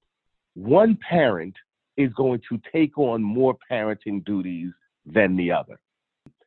[0.56, 1.56] one parent
[1.98, 4.72] is going to take on more parenting duties
[5.06, 5.80] than the other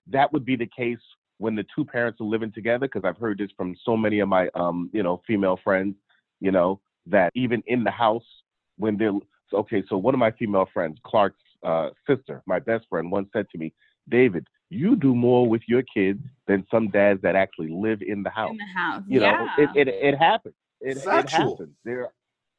[0.07, 0.99] that would be the case
[1.39, 4.29] when the two parents are living together because i've heard this from so many of
[4.29, 5.95] my um you know female friends
[6.41, 8.25] you know that even in the house
[8.77, 9.13] when they're
[9.53, 13.47] okay, so one of my female friends, Clark's uh, sister, my best friend, once said
[13.51, 13.73] to me,
[14.09, 18.31] David, you do more with your kids than some dads that actually live in the
[18.31, 18.51] house.
[18.51, 19.03] In the house.
[19.07, 19.31] You yeah.
[19.31, 20.55] know, it, it, it happens.
[20.81, 21.51] It, it Factual.
[21.51, 21.75] happens.
[21.85, 22.09] There,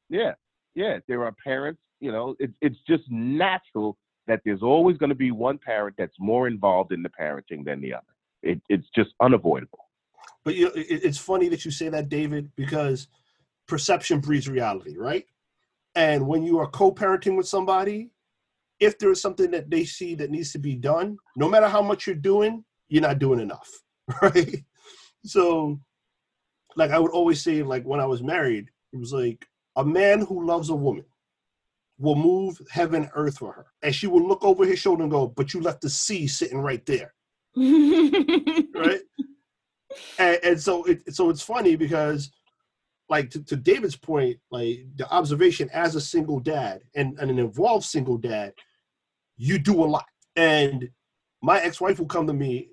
[0.10, 0.34] yeah,
[0.76, 1.00] yeah.
[1.08, 1.82] There are parents.
[2.00, 6.16] You know, it, it's just natural that there's always going to be one parent that's
[6.20, 8.06] more involved in the parenting than the other.
[8.42, 9.90] It, it's just unavoidable.
[10.46, 13.08] But you know, it, it's funny that you say that, David, because
[13.68, 15.26] perception breeds reality, right?
[15.96, 18.12] And when you are co-parenting with somebody,
[18.80, 21.82] if there is something that they see that needs to be done, no matter how
[21.82, 23.70] much you're doing, you're not doing enough,
[24.22, 24.64] right?
[25.26, 25.80] So,
[26.76, 29.46] like I would always say, like when I was married, it was like
[29.80, 31.06] a man who loves a woman
[31.98, 35.12] will move heaven and earth for her, and she will look over his shoulder and
[35.12, 37.14] go, "But you left the sea sitting right there."
[37.56, 39.02] right?
[40.20, 42.32] and, and so it so it's funny because
[43.10, 47.40] like to, to David's point, like the observation as a single dad and, and an
[47.40, 48.54] involved single dad,
[49.38, 50.06] you do a lot.
[50.36, 50.90] And
[51.42, 52.70] my ex-wife will come to me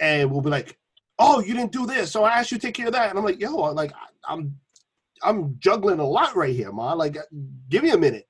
[0.00, 0.78] and will be like,
[1.18, 3.08] Oh, you didn't do this, so I asked you to take care of that.
[3.08, 3.92] And I'm like, yo, like
[4.28, 4.58] I'm
[5.24, 6.92] I'm juggling a lot right here, ma.
[6.92, 7.16] Like
[7.68, 8.26] give me a minute.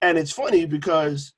[0.00, 1.32] And it's funny because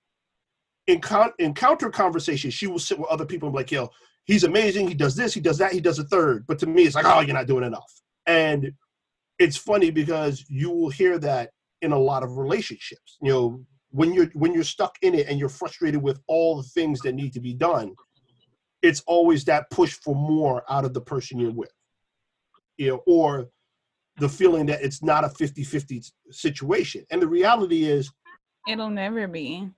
[0.87, 3.91] in con- in counter conversation, she will sit with other people and be like, yo,
[4.25, 4.89] he's amazing.
[4.89, 6.47] He does this, he does that, he does a third.
[6.47, 7.91] But to me, it's like, oh, you're not doing enough.
[8.27, 8.73] And
[9.39, 13.17] it's funny because you will hear that in a lot of relationships.
[13.23, 16.69] You know, when you're when you're stuck in it and you're frustrated with all the
[16.69, 17.95] things that need to be done,
[18.83, 21.73] it's always that push for more out of the person you're with.
[22.77, 23.49] You know, or
[24.19, 27.05] the feeling that it's not a 50-50 situation.
[27.11, 28.11] And the reality is
[28.69, 29.71] It'll never be.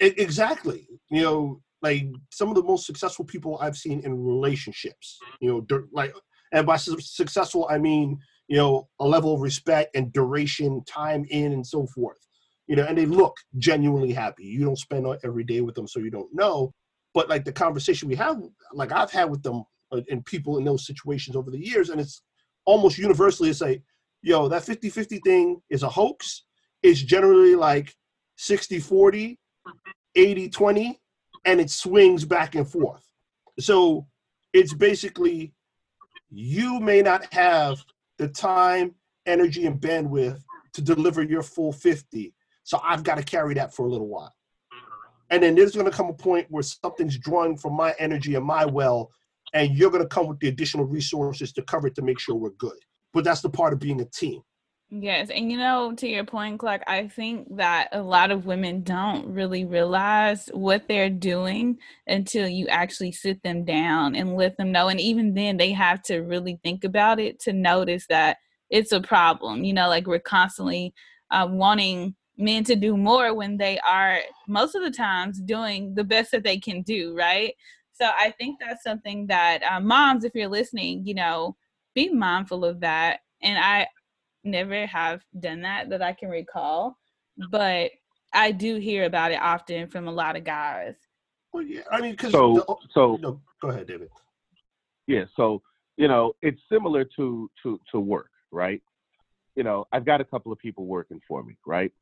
[0.00, 0.86] E- exactly.
[1.10, 5.18] You know, like some of the most successful people I've seen in relationships.
[5.40, 6.14] You know, dur- like,
[6.52, 8.18] and by su- successful I mean
[8.50, 12.18] you know a level of respect and duration, time in, and so forth.
[12.66, 14.44] You know, and they look genuinely happy.
[14.44, 16.72] You don't spend every day with them, so you don't know.
[17.14, 18.40] But like the conversation we have,
[18.72, 22.00] like I've had with them uh, and people in those situations over the years, and
[22.00, 22.22] it's
[22.64, 23.82] almost universally it's like,
[24.22, 26.44] yo, that 50-50 thing is a hoax.
[26.82, 27.94] It's generally like
[28.38, 29.36] 60-40,
[30.16, 30.96] 80-20,
[31.44, 33.06] and it swings back and forth.
[33.58, 34.06] So
[34.52, 35.52] it's basically
[36.30, 37.84] you may not have
[38.18, 38.94] the time,
[39.26, 40.40] energy, and bandwidth
[40.72, 42.34] to deliver your full 50.
[42.62, 44.34] So I've got to carry that for a little while.
[45.30, 48.44] And then there's going to come a point where something's drawing from my energy and
[48.44, 49.10] my well,
[49.52, 52.34] and you're going to come with the additional resources to cover it to make sure
[52.34, 52.78] we're good.
[53.12, 54.42] But that's the part of being a team.
[54.92, 58.82] Yes, and you know, to your point, Clark, I think that a lot of women
[58.82, 64.72] don't really realize what they're doing until you actually sit them down and let them
[64.72, 64.88] know.
[64.88, 69.00] And even then, they have to really think about it to notice that it's a
[69.00, 69.62] problem.
[69.62, 70.92] You know, like we're constantly
[71.30, 76.04] uh, wanting men to do more when they are most of the times doing the
[76.04, 77.54] best that they can do, right?
[78.00, 81.56] So I think that's something that uh, moms, if you're listening, you know,
[81.94, 83.20] be mindful of that.
[83.42, 83.86] And I
[84.44, 86.96] never have done that that I can recall,
[87.50, 87.90] but
[88.32, 90.94] I do hear about it often from a lot of guys.
[91.52, 94.08] Well, yeah, I mean, because So, so no, go ahead, David.
[95.06, 95.62] yeah so
[95.96, 98.82] you know it's similar to to to work right
[99.56, 101.92] you know i've got a couple of people working for me right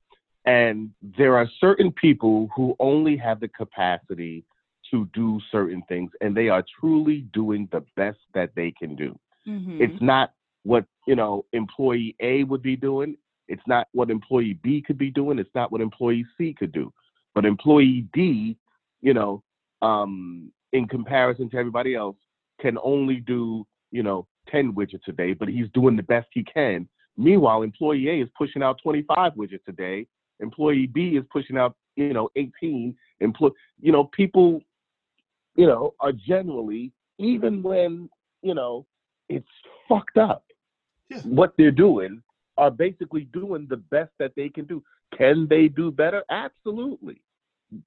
[0.44, 4.44] and there are certain people who only have the capacity
[4.90, 9.18] to do certain things and they are truly doing the best that they can do.
[9.46, 9.80] Mm-hmm.
[9.80, 10.32] it's not
[10.64, 13.16] what you know employee a would be doing.
[13.46, 15.38] It's not what employee b could be doing.
[15.38, 16.92] It's not what employee c could do.
[17.34, 18.56] But employee d
[19.00, 19.42] you know
[19.80, 22.16] um in comparison to everybody else
[22.60, 26.44] can only do you know 10 widgets a day but he's doing the best he
[26.44, 26.88] can.
[27.16, 30.06] Meanwhile employee a is pushing out 25 widgets a day.
[30.40, 33.48] Employee b is pushing out you know 18 employ
[33.80, 34.60] you know people
[35.58, 38.08] you know are generally even when
[38.42, 38.86] you know
[39.28, 39.54] it's
[39.88, 40.44] fucked up
[41.10, 41.20] Yeah.
[41.40, 42.22] what they're doing
[42.56, 44.82] are basically doing the best that they can do.
[45.16, 46.24] Can they do better?
[46.30, 47.22] Absolutely.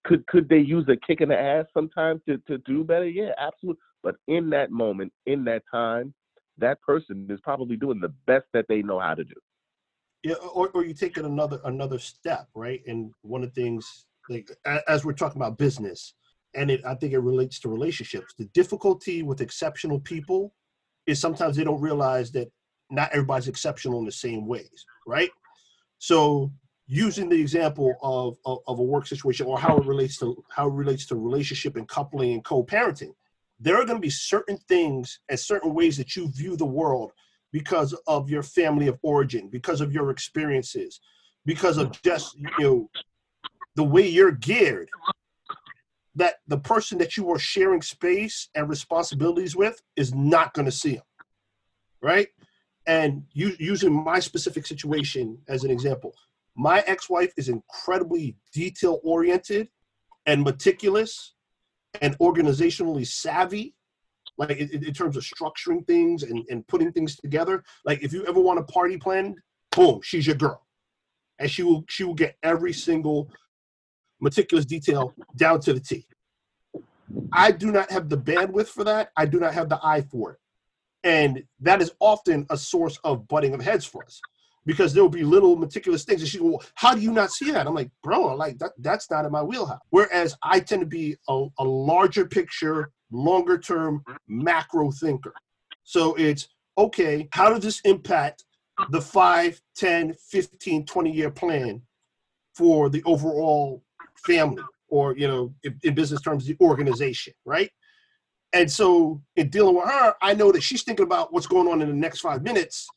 [0.05, 3.07] Could could they use a kick in the ass sometimes to, to do better?
[3.07, 6.13] Yeah absolutely but in that moment in that time
[6.57, 9.39] that person is probably doing the best that they know how to do.
[10.23, 12.81] Yeah, or, or you take it another another step, right?
[12.85, 14.49] And one of the things like
[14.87, 16.13] as we're talking about business,
[16.55, 18.33] and it I think it relates to relationships.
[18.37, 20.53] The difficulty with exceptional people
[21.07, 22.51] is sometimes they don't realize that
[22.89, 25.31] not everybody's exceptional in the same ways, right?
[25.99, 26.51] So
[26.87, 30.67] using the example of, of, of a work situation or how it relates to how
[30.67, 33.13] it relates to relationship and coupling and co-parenting,
[33.59, 37.11] there are going to be certain things and certain ways that you view the world
[37.51, 40.99] because of your family of origin, because of your experiences,
[41.45, 42.89] because of just you know
[43.75, 44.89] the way you're geared.
[46.15, 50.71] That the person that you are sharing space and responsibilities with is not going to
[50.71, 51.03] see them,
[52.01, 52.27] right?
[52.85, 56.13] And you, using my specific situation as an example,
[56.55, 59.69] my ex-wife is incredibly detail oriented
[60.25, 61.33] and meticulous
[62.01, 63.73] and organizationally savvy
[64.37, 68.25] like in, in terms of structuring things and, and putting things together like if you
[68.25, 69.37] ever want a party planned
[69.75, 70.65] boom she's your girl
[71.39, 73.29] and she will she will get every single
[74.21, 76.05] meticulous detail down to the t
[77.33, 80.31] i do not have the bandwidth for that i do not have the eye for
[80.31, 80.39] it
[81.03, 84.21] and that is often a source of butting of heads for us
[84.65, 86.21] because there will be little meticulous things.
[86.21, 87.67] And she go, well, how do you not see that?
[87.67, 89.79] I'm like, bro, like that, that's not in my wheelhouse.
[89.89, 95.33] Whereas I tend to be a, a larger picture, longer term macro thinker.
[95.83, 98.45] So it's okay, how does this impact
[98.89, 101.81] the 5, 10, 15, 20 year plan
[102.55, 103.83] for the overall
[104.25, 107.69] family or, you know, in, in business terms, the organization, right?
[108.53, 111.81] And so in dealing with her, I know that she's thinking about what's going on
[111.81, 112.87] in the next five minutes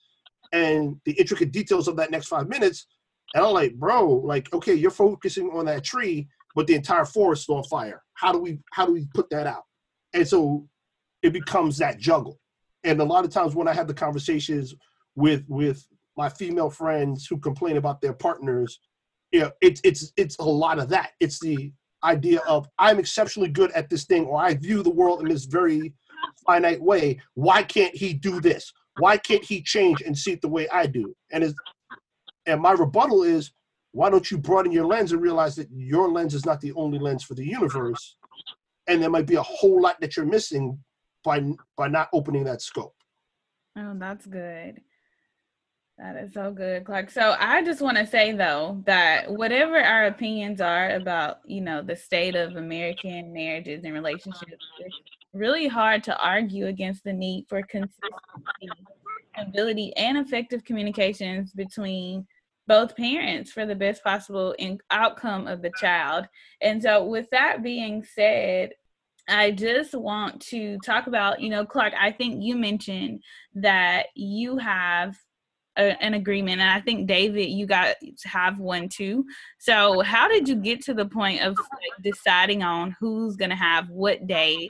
[0.53, 2.87] and the intricate details of that next five minutes.
[3.35, 7.45] And I'm like, bro, like, okay, you're focusing on that tree, but the entire forest
[7.45, 8.03] is on fire.
[8.15, 9.65] How do we how do we put that out?
[10.13, 10.69] And so
[11.23, 12.39] it becomes that juggle.
[12.85, 14.75] And a lot of times when I have the conversations
[15.17, 15.85] with with
[16.17, 18.79] my female friends who complain about their partners,
[19.35, 21.11] you know, it's it's it's a lot of that.
[21.18, 21.73] It's the
[22.05, 25.44] idea of I'm exceptionally good at this thing, or I view the world in this
[25.47, 25.92] very
[26.47, 27.20] finite way.
[27.35, 28.73] Why can't he do this?
[28.99, 31.16] Why can't he change and see it the way I do?
[31.33, 31.53] And is
[32.47, 33.51] and my rebuttal is,
[33.90, 37.01] why don't you broaden your lens and realize that your lens is not the only
[37.01, 38.16] lens for the universe,
[38.87, 40.79] and there might be a whole lot that you're missing
[41.25, 41.42] by
[41.77, 42.94] by not opening that scope.
[43.77, 44.81] Oh, that's good.
[45.98, 47.11] That is so good, Clark.
[47.11, 51.83] So I just want to say though that whatever our opinions are about, you know,
[51.83, 54.96] the state of American marriages and relationships, it's
[55.33, 58.72] really hard to argue against the need for consistency,
[59.37, 62.26] ability, and effective communications between
[62.66, 66.26] both parents for the best possible in- outcome of the child.
[66.61, 68.70] And so, with that being said,
[69.28, 73.22] I just want to talk about, you know, Clark, I think you mentioned
[73.54, 75.16] that you have
[75.77, 77.67] a, an agreement and i think david you
[78.17, 79.25] to have one too.
[79.59, 83.89] So how did you get to the point of like, deciding on who's to have
[83.89, 84.69] what days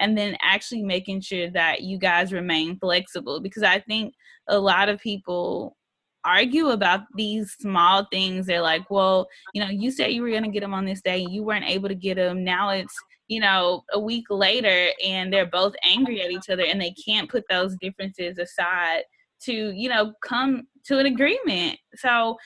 [0.00, 3.40] and then actually making sure that you guys remain flexible?
[3.40, 4.14] Because i think
[4.48, 5.76] a lot of people
[6.24, 8.46] argue about these small things.
[8.46, 11.02] They're like well you know you said you were going to get them on this
[11.02, 12.94] day you weren't able to get them now it's
[13.28, 17.30] you know a week later and they're both angry at each other and they can't
[17.30, 19.02] put those differences aside
[19.42, 22.36] to you know come to an agreement so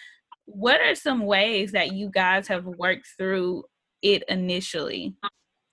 [0.47, 3.63] what are some ways that you guys have worked through
[4.03, 5.15] it initially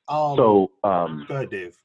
[0.10, 1.75] Um, So um, go ahead, Dave.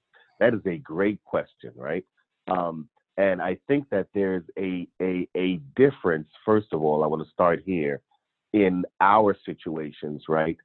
[0.40, 2.05] that is a great question, right?
[2.49, 6.29] Um, and I think that there's a, a a difference.
[6.45, 8.01] First of all, I want to start here
[8.53, 10.57] in our situations, right,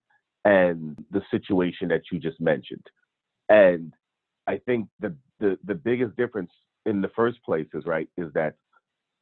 [0.45, 2.86] and the situation that you just mentioned.
[3.49, 3.93] And
[4.47, 6.51] I think the the the biggest difference
[6.88, 8.56] in the first place is right is that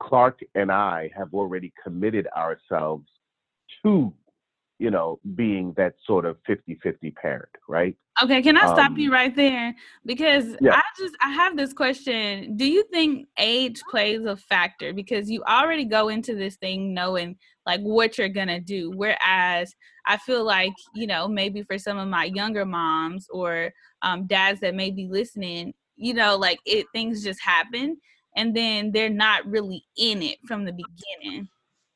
[0.01, 3.07] Clark and I have already committed ourselves
[3.83, 4.13] to,
[4.79, 7.95] you know, being that sort of 50-50 parent, right?
[8.23, 9.75] okay can i stop Um, you right there
[10.05, 10.75] because Yeah.
[10.75, 15.43] i just i have this question do you think age plays a factor because you
[15.43, 19.75] already go into this thing knowing like what you're gonna do whereas
[20.07, 24.61] i feel like you know maybe for some of my younger moms or um, dads
[24.61, 27.97] that may be listening you know like it things just happen
[28.35, 31.47] and then they're not really in it from the beginning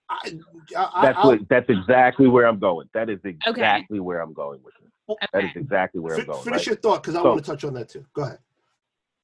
[0.10, 0.40] I,
[0.76, 2.90] I, That's I, what that's exactly where I'm going.
[2.96, 4.92] That is exactly where I'm going with it.
[5.08, 6.44] Oh, that is exactly where I'm going.
[6.44, 6.66] finish right?
[6.66, 8.04] your thought because I So- want to touch on that too.
[8.14, 8.40] Go ahead.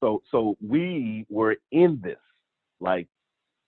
[0.00, 2.18] so so we were in this
[2.80, 3.08] like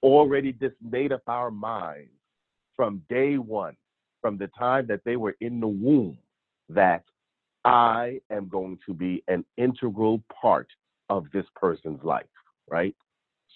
[0.03, 2.13] already just made up our minds
[2.77, 3.77] from day one
[4.21, 6.17] from the time that they were in the womb
[6.69, 7.03] that
[7.65, 10.69] i am going to be an integral part
[11.11, 12.27] of this person's life
[12.71, 12.95] right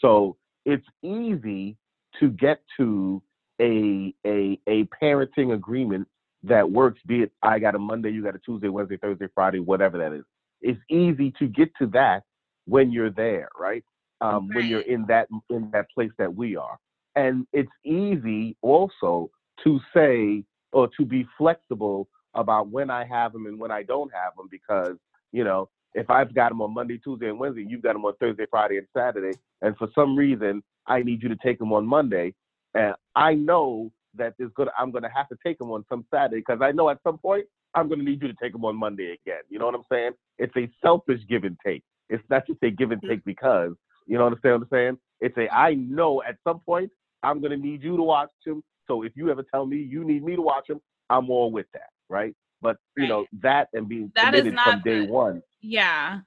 [0.00, 1.76] so it's easy
[2.20, 3.22] to get to
[3.60, 6.08] a a a parenting agreement
[6.44, 9.60] that works, be it I got a Monday, you got a Tuesday, Wednesday, Thursday, Friday,
[9.60, 10.24] whatever that is.
[10.60, 12.24] It's easy to get to that
[12.66, 13.84] when you're there, right?
[14.20, 16.78] Um, When you're in that in that place that we are,
[17.16, 19.30] and it's easy also
[19.64, 24.12] to say or to be flexible about when I have them and when I don't
[24.14, 24.96] have them because
[25.32, 28.14] you know if I've got them on Monday, Tuesday, and Wednesday, you've got them on
[28.20, 31.86] Thursday, Friday, and Saturday, and for some reason I need you to take them on
[31.86, 32.34] Monday,
[32.74, 36.40] and I know that there's gonna I'm gonna have to take them on some Saturday
[36.46, 39.18] because I know at some point I'm gonna need you to take them on Monday
[39.24, 39.42] again.
[39.48, 40.12] You know what I'm saying?
[40.38, 41.82] It's a selfish give and take.
[42.08, 43.72] It's not just a give and take because
[44.06, 44.98] you know what I'm saying.
[45.20, 46.90] It's a I know at some point
[47.22, 48.62] I'm gonna need you to watch them.
[48.86, 50.80] So if you ever tell me you need me to watch them,
[51.10, 52.34] I'm all with that, right?
[52.62, 55.42] But you know that and being That committed from day the- one.
[55.60, 56.20] Yeah.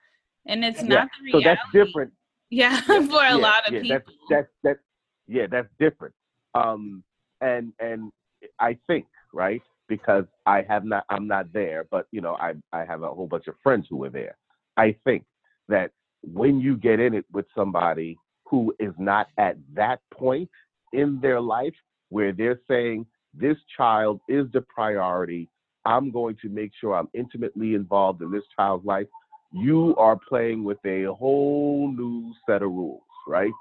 [0.45, 2.11] And it's Yeah, not the So that's different.
[2.51, 2.93] Yeah, for
[3.25, 4.13] a yeah, lot of yeah, people.
[4.29, 4.79] That's that's that's
[5.27, 6.13] yeah, that's different.
[6.53, 7.03] Um,
[7.41, 8.11] and and
[8.59, 12.85] I think right because I have not, I'm not there, but you know, I I
[12.85, 14.37] have a whole bunch of friends who are there.
[14.77, 15.23] I think
[15.69, 15.89] that
[16.21, 18.15] when you get in it with somebody
[18.45, 20.49] who is not at that point
[20.93, 21.73] in their life
[22.09, 25.49] where they're saying this child is the priority,
[25.85, 29.07] I'm going to make sure I'm intimately involved in this child's life
[29.55, 33.51] you are playing with a whole new set of rules, right?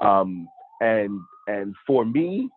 [0.00, 0.48] Um,
[0.80, 2.48] and and for me,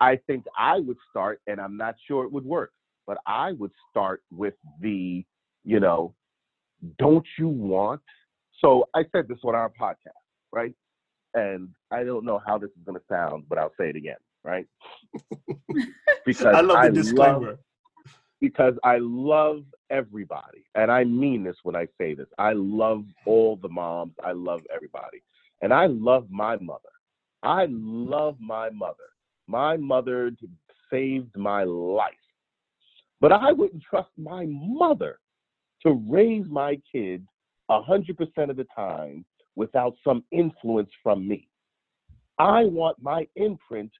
[0.00, 2.72] I think I would start, and I'm not sure it would work,
[3.06, 5.24] but I would start with the,
[5.64, 6.14] you know,
[6.98, 8.02] don't you want?
[8.60, 9.96] So I said this on our podcast,
[10.52, 10.74] right?
[11.34, 14.16] And I don't know how this is going to sound, but I'll say it again,
[14.42, 14.66] right?
[16.26, 17.58] because I love the love disclaimer.
[18.40, 20.64] Because I love everybody.
[20.74, 22.26] And I mean this when I say this.
[22.38, 24.14] I love all the moms.
[24.24, 25.22] I love everybody.
[25.62, 26.80] And I love my mother.
[27.42, 28.96] I love my mother.
[29.46, 30.32] My mother
[30.90, 32.14] saved my life.
[33.20, 35.18] But I wouldn't trust my mother
[35.84, 37.26] to raise my kids
[37.70, 39.24] 100% of the time
[39.54, 41.48] without some influence from me.
[42.38, 43.90] I want my imprint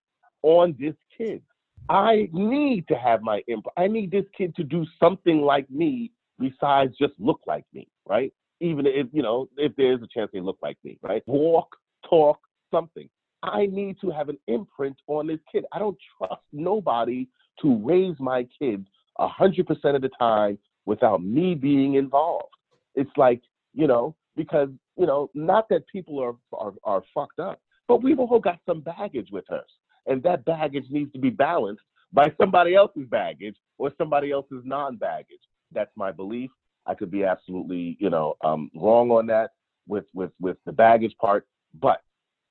[0.42, 1.42] on this kid.
[1.88, 3.72] I need to have my input.
[3.76, 8.32] I need this kid to do something like me besides just look like me, right?
[8.60, 11.22] Even if, you know, if there's a chance they look like me, right?
[11.26, 11.76] Walk,
[12.08, 12.38] talk,
[12.70, 13.08] something.
[13.42, 15.64] I need to have an imprint on this kid.
[15.72, 17.28] I don't trust nobody
[17.62, 18.86] to raise my kids
[19.20, 22.52] 100% of the time without me being involved.
[22.94, 23.42] It's like,
[23.74, 28.18] you know, because, you know, not that people are, are, are fucked up, but we've
[28.18, 29.66] all got some baggage with us
[30.06, 31.82] and that baggage needs to be balanced
[32.12, 35.40] by somebody else's baggage or somebody else's non-baggage.
[35.72, 36.50] That's my belief.
[36.86, 39.50] I could be absolutely, you know, um, wrong on that
[39.88, 42.02] with with with the baggage part, but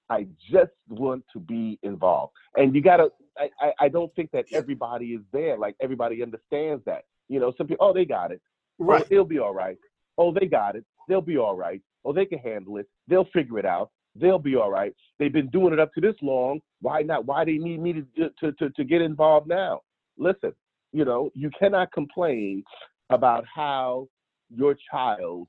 [0.10, 2.34] I just want to be involved.
[2.56, 3.10] And you gotta.
[3.38, 5.58] I, I, I don't think that everybody is there.
[5.58, 7.04] Like everybody understands that.
[7.28, 8.42] You know, some people, oh, they got it.
[8.78, 9.02] Right.
[9.02, 9.78] Oh, it'll be all right.
[10.18, 10.86] Oh, they got it.
[11.10, 11.82] They'll be all right.
[12.06, 12.88] Oh, they can handle it.
[13.08, 13.92] They'll figure it out.
[14.16, 14.96] They'll be all right.
[15.20, 16.62] They've been doing it up to this long.
[16.82, 17.26] Why not?
[17.26, 19.82] Why they need me to to to, to get involved now?
[20.18, 20.54] Listen,
[20.94, 22.64] you know, you cannot complain
[23.10, 24.08] about how
[24.50, 25.48] your child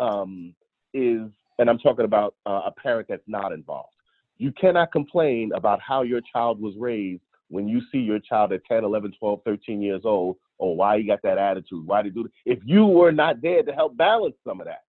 [0.00, 0.54] um,
[0.92, 1.22] is,
[1.58, 3.90] and I'm talking about uh, a parent that's not involved.
[4.38, 8.64] You cannot complain about how your child was raised when you see your child at
[8.64, 12.24] 10, 11, 12, 13 years old, or why you got that attitude, why they do
[12.24, 12.32] it.
[12.44, 14.83] If you were not there to help balance some of that.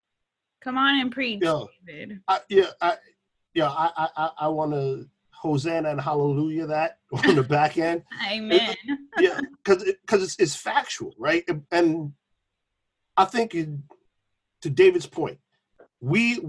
[0.61, 1.63] Come on and preach, Yeah.
[1.85, 2.19] David.
[2.27, 2.95] I, yeah, I,
[3.53, 6.97] yeah, I, I, I- want to Hosanna and Hallelujah that
[7.27, 8.03] on the back end.
[8.31, 8.75] Amen.
[9.19, 11.43] yeah, because because it's, it's factual, right?
[11.47, 12.13] And- And
[13.17, 13.69] I think it,
[14.61, 15.37] to David's point,
[16.01, 16.39] we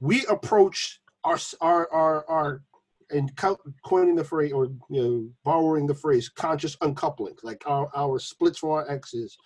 [0.00, 2.62] we approach our our our our
[3.10, 7.88] and co- coining the phrase or you know borrowing the phrase conscious uncoupling, like our
[7.94, 9.36] our splits from our exes.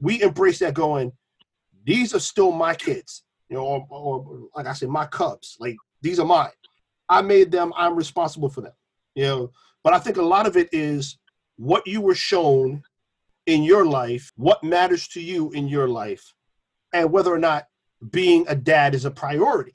[0.00, 1.12] We embrace that, going,
[1.84, 5.56] these are still my kids, you know, or, or like I said, my cubs.
[5.58, 6.50] Like these are mine.
[7.08, 7.72] I made them.
[7.76, 8.72] I'm responsible for them.
[9.14, 9.50] You know,
[9.82, 11.18] but I think a lot of it is
[11.56, 12.82] what you were shown
[13.46, 16.34] in your life, what matters to you in your life,
[16.92, 17.66] and whether or not
[18.10, 19.74] being a dad is a priority.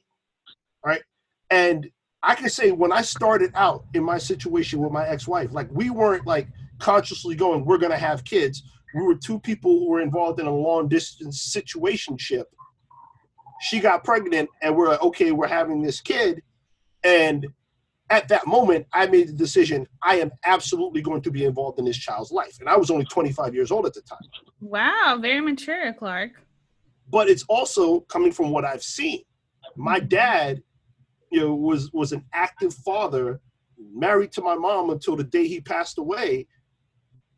[0.86, 1.02] Right.
[1.50, 1.90] And
[2.22, 5.90] I can say when I started out in my situation with my ex-wife, like we
[5.90, 6.48] weren't like
[6.80, 8.64] consciously going, we're gonna have kids.
[8.96, 12.46] We were two people who were involved in a long distance situationship.
[13.64, 16.42] She got pregnant and we're like, okay, we're having this kid.
[17.04, 17.48] And
[18.10, 21.86] at that moment, I made the decision I am absolutely going to be involved in
[21.86, 22.58] this child's life.
[22.60, 24.20] And I was only 25 years old at the time.
[24.60, 26.32] Wow, very mature, Clark.
[27.10, 29.24] But it's also coming from what I've seen.
[29.76, 30.08] My mm-hmm.
[30.10, 30.64] dad,
[31.32, 33.40] you know, was was an active father,
[33.94, 36.48] married to my mom until the day he passed away.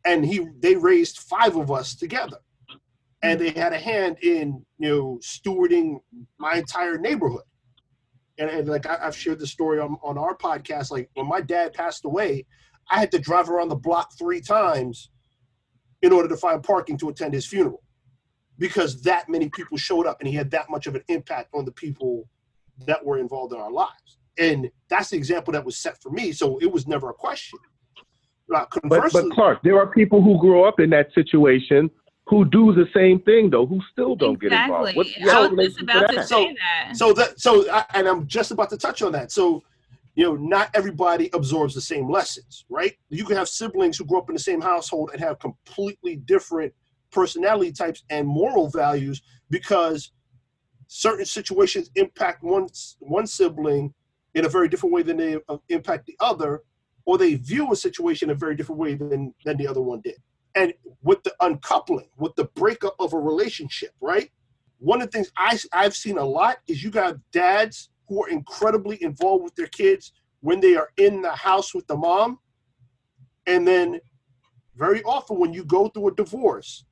[0.04, 2.38] and he they raised five of us together,
[3.22, 5.98] and they had a hand in you know stewarding
[6.38, 7.42] my entire neighborhood.
[8.38, 11.40] And, and like I, I've shared the story on, on our podcast, like when my
[11.40, 12.44] dad passed away,
[12.90, 15.10] I had to drive around the block three times
[16.02, 17.82] in order to find parking to attend his funeral
[18.58, 21.64] because that many people showed up and he had that much of an impact on
[21.64, 22.28] the people
[22.86, 24.18] that were involved in our lives.
[24.38, 26.32] And that's the example that was set for me.
[26.32, 27.58] So it was never a question.
[28.84, 31.90] But, but Clark, there are people who grow up in that situation
[32.26, 34.96] who do the same thing though, who still don't get involved.
[34.96, 36.28] What, I what was just relation to about to that?
[36.28, 36.96] say that.
[36.96, 39.62] so that so I- and i'm just about to touch on that so
[40.16, 44.18] you know not everybody absorbs the same lessons right you can have siblings who grow
[44.20, 46.72] up in the same household and have completely different
[47.12, 50.12] personality types and moral values because
[50.88, 52.66] certain situations impact one
[52.98, 53.92] one sibling
[54.34, 56.62] in a very different way than they uh, impact the other
[57.04, 60.00] or they view a situation in a very different way than than the other one
[60.00, 60.16] did
[60.56, 64.30] and with the uncoupling with the breakup of a relationship right
[64.78, 68.28] one of the things I, I've seen a lot is you got dads who are
[68.28, 72.38] incredibly involved with their kids when they are in the house with the mom.
[73.46, 74.00] And then
[74.76, 76.84] very often when you go through a divorce,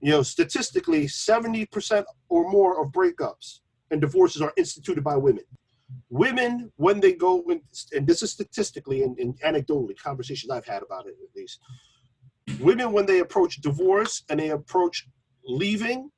[0.00, 5.44] you know, statistically, 70% or more of breakups and divorces are instituted by women.
[6.10, 7.44] Women, when they go,
[7.92, 11.60] and this is statistically and, and anecdotally, conversations I've had about it at least,
[12.60, 15.06] women, when they approach divorce and they approach
[15.46, 16.10] leaving,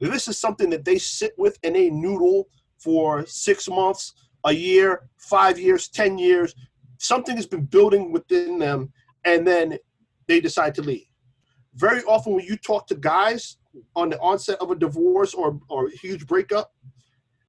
[0.00, 4.12] this is something that they sit with and they noodle for six months,
[4.44, 6.54] a year, five years, 10 years.
[6.98, 8.92] Something has been building within them,
[9.24, 9.78] and then
[10.26, 11.06] they decide to leave.
[11.74, 13.56] Very often, when you talk to guys
[13.96, 16.72] on the onset of a divorce or, or a huge breakup,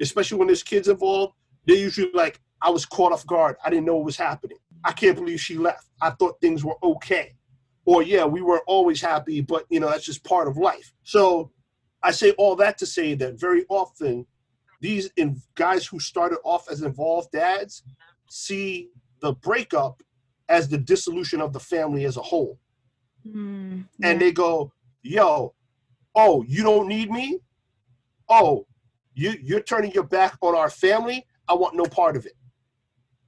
[0.01, 1.33] especially when there's kids involved,
[1.65, 3.57] they're usually like, I was caught off guard.
[3.63, 4.57] I didn't know what was happening.
[4.83, 5.87] I can't believe she left.
[6.01, 7.35] I thought things were okay.
[7.85, 10.91] Or, yeah, we were always happy, but, you know, that's just part of life.
[11.03, 11.51] So,
[12.03, 14.25] I say all that to say that very often
[14.81, 17.83] these in, guys who started off as involved dads
[18.29, 18.89] see
[19.21, 20.03] the breakup
[20.49, 22.59] as the dissolution of the family as a whole.
[23.27, 24.71] Mm, And they go,
[25.01, 25.55] yo,
[26.13, 27.39] oh, you don't need me?
[28.29, 28.67] Oh,
[29.15, 31.25] you, you're turning your back on our family?
[31.47, 32.33] I want no part of it.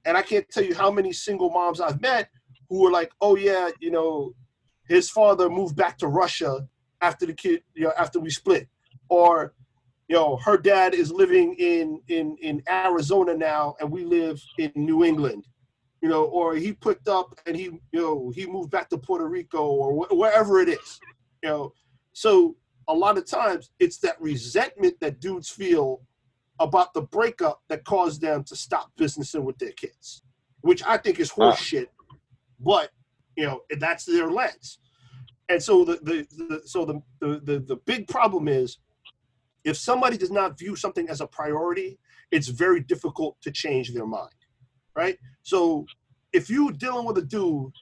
[0.04, 2.30] And I can't tell you how many single moms I've met
[2.68, 4.34] who were like, oh, yeah, you know,
[4.88, 6.66] his father moved back to Russia
[7.00, 8.68] after the kid, you know, after we split,
[9.08, 9.54] or
[10.08, 14.72] you know, her dad is living in in in Arizona now, and we live in
[14.74, 15.46] New England,
[16.00, 19.28] you know, or he picked up and he, you know, he moved back to Puerto
[19.28, 21.00] Rico or wh- wherever it is,
[21.42, 21.72] you know.
[22.14, 22.56] So
[22.88, 26.00] a lot of times it's that resentment that dudes feel
[26.58, 30.22] about the breakup that caused them to stop businessing with their kids,
[30.62, 31.52] which I think is Ah.
[31.52, 31.88] horseshit,
[32.58, 32.90] but
[33.38, 34.78] you know, that's their lens.
[35.48, 38.78] And so the, the, the so the, the the big problem is
[39.64, 41.98] if somebody does not view something as a priority
[42.30, 44.38] it's very difficult to change their mind
[44.98, 45.16] right?
[45.42, 45.86] So
[46.32, 47.72] if you're dealing with a dude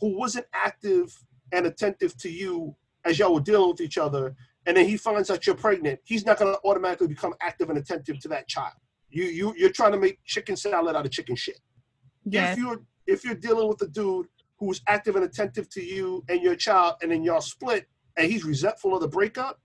[0.00, 1.14] who wasn't active
[1.52, 2.74] and attentive to you
[3.04, 4.34] as y'all were dealing with each other
[4.66, 7.78] and then he finds out you're pregnant he's not going to automatically become active and
[7.78, 8.78] attentive to that child.
[9.10, 11.60] You you you're trying to make chicken salad out of chicken shit.
[12.24, 12.56] Yes.
[12.56, 14.26] if you're if you're dealing with a dude
[14.58, 17.86] who's active and attentive to you and your child, and then y'all split,
[18.16, 19.60] and he's resentful of the breakup,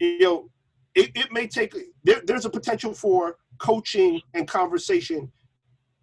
[0.00, 0.50] you know,
[0.94, 1.74] it, it may take.
[2.04, 5.30] There, there's a potential for coaching and conversation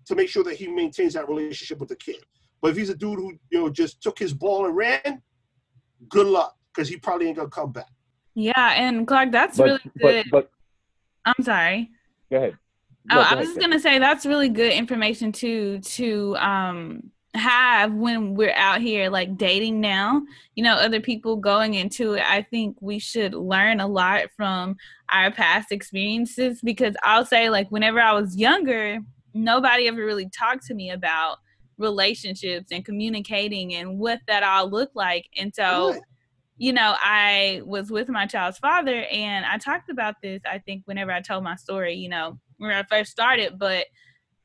[0.06, 2.18] to make sure that he maintains that relationship with the kid.
[2.62, 5.22] But if he's a dude who you know just took his ball and ran,
[6.10, 7.88] good luck because he probably ain't gonna come back.
[8.36, 10.26] Yeah, and Clark, that's But, really good.
[10.32, 10.50] but,
[11.26, 11.92] I'm sorry.
[12.32, 12.54] go ahead.
[13.12, 16.36] Oh, No, go I ahead, was just gonna say that's really good information too to
[16.38, 20.22] um have when we're out here like dating now.
[20.56, 22.24] You know, other people going into it.
[22.26, 24.78] I think we should learn a lot from
[25.12, 29.00] our past experiences because I'll say like whenever I was younger,
[29.34, 31.38] nobody ever really talked to me about
[31.78, 35.30] relationships and communicating and what that all looked like.
[35.38, 36.00] And so
[36.60, 40.82] you know, I was with my child's father and I talked about this, I think,
[40.86, 43.86] whenever I told my story, you know, when I first started, but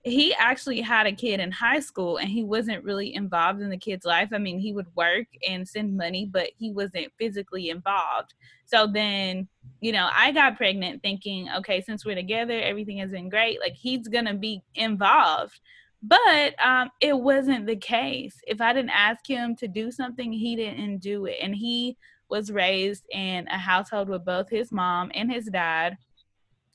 [0.04, 3.78] he actually had a kid in high school and he wasn't really involved in the
[3.78, 4.28] kid's life.
[4.32, 8.34] I mean, he would work and send money, but he wasn't physically involved.
[8.66, 9.48] So then,
[9.80, 13.60] you know, I got pregnant thinking, okay, since we're together, everything has been great.
[13.60, 15.58] Like he's going to be involved.
[16.02, 18.36] But um, it wasn't the case.
[18.46, 21.38] If I didn't ask him to do something, he didn't do it.
[21.40, 21.96] And he
[22.28, 25.96] was raised in a household with both his mom and his dad.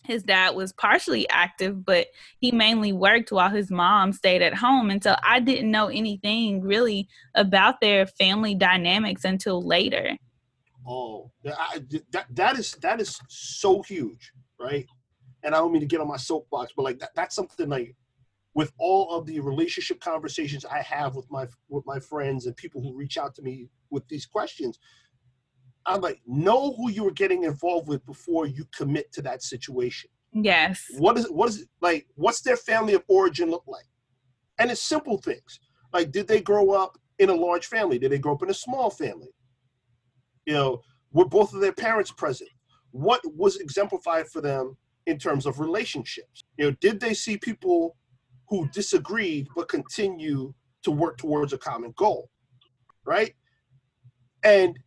[0.10, 2.08] His dad was partially active, but
[2.40, 4.90] he mainly worked while his mom stayed at home.
[4.90, 10.18] And so I didn't know anything really about their family dynamics until later.
[10.88, 14.88] Oh, that that is that is so huge, right?
[15.44, 17.96] And I don't mean to get on my soapbox, but like that, that's something like
[18.56, 22.82] with all of the relationship conversations I have with my with my friends and people
[22.82, 24.80] who reach out to me with these questions,
[25.86, 30.10] I'm like, know who you are getting involved with before you commit to that situation.
[30.34, 30.86] Yes.
[30.98, 32.08] What is what is it like?
[32.16, 33.86] What's their family of origin look like?
[34.60, 35.60] And it's simple things
[35.94, 38.00] like, did they grow up in a large family?
[38.00, 39.30] Did they grow up in a small family?
[40.46, 42.50] You know, were both of their parents present?
[42.92, 46.44] What was exemplified for them in terms of relationships?
[46.58, 47.98] You know, did they see people
[48.48, 50.54] who disagreed but continue
[50.84, 52.30] to work towards a common goal?
[53.06, 53.34] Right?
[54.44, 54.78] And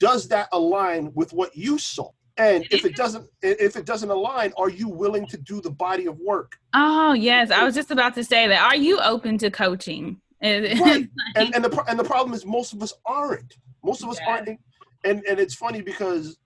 [0.00, 2.10] does that align with what you saw?
[2.36, 6.06] And if it doesn't, if it doesn't align, are you willing to do the body
[6.06, 6.56] of work?
[6.74, 8.62] Oh yes, I was just about to say that.
[8.62, 10.20] Are you open to coaching?
[10.42, 11.06] right.
[11.36, 13.56] And and the and the problem is most of us aren't.
[13.84, 14.30] Most of us yeah.
[14.30, 14.48] aren't.
[15.04, 16.38] And and it's funny because,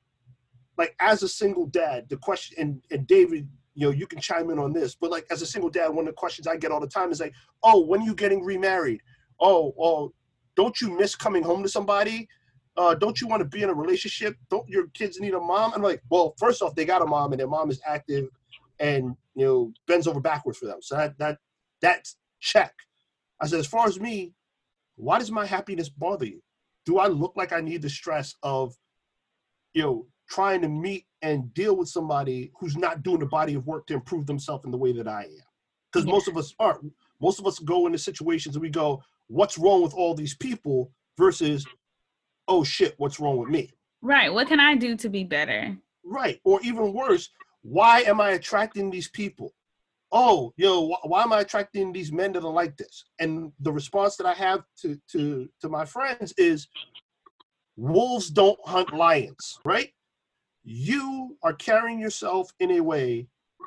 [0.77, 4.51] like, as a single dad, the question and and David, you know, you can chime
[4.51, 6.73] in on this, but like as a single dad, one of the questions I get
[6.73, 9.01] all the time is like, oh, when are you getting remarried?
[9.39, 10.13] Oh, oh,
[10.57, 12.29] don't you miss coming home to somebody?
[12.77, 14.37] Uh, don't you want to be in a relationship?
[14.51, 15.73] Don't your kids need a mom?
[15.75, 18.29] I'm like, well, first off, they got a mom and their mom is active
[18.81, 20.83] and you know bends over backwards for them.
[20.83, 21.39] So that that
[21.81, 22.73] that's check.
[23.41, 24.33] I said, as far as me,
[24.97, 26.43] why does my happiness bother you?
[26.87, 28.75] Do I look like I need the stress of,
[29.73, 33.67] you know, trying to meet and deal with somebody who's not doing the body of
[33.67, 35.31] work to improve themselves in the way that I am?
[35.93, 36.13] Because yeah.
[36.13, 36.93] most of us aren't.
[37.21, 40.91] Most of us go into situations and we go, what's wrong with all these people
[41.17, 41.67] versus
[42.49, 43.71] oh shit, what's wrong with me?
[44.03, 44.33] Right.
[44.33, 45.77] What can I do to be better?
[46.05, 46.41] Right.
[46.45, 47.31] Or even worse,
[47.63, 49.55] why am I attracting these people?
[50.13, 53.05] Oh, yo, know, wh- why am I attracting these men that are like this?
[53.19, 56.69] And the response that I have to to to my friends is
[57.77, 59.91] wolves don't hunt lions, right?
[60.63, 63.27] You are carrying yourself in a way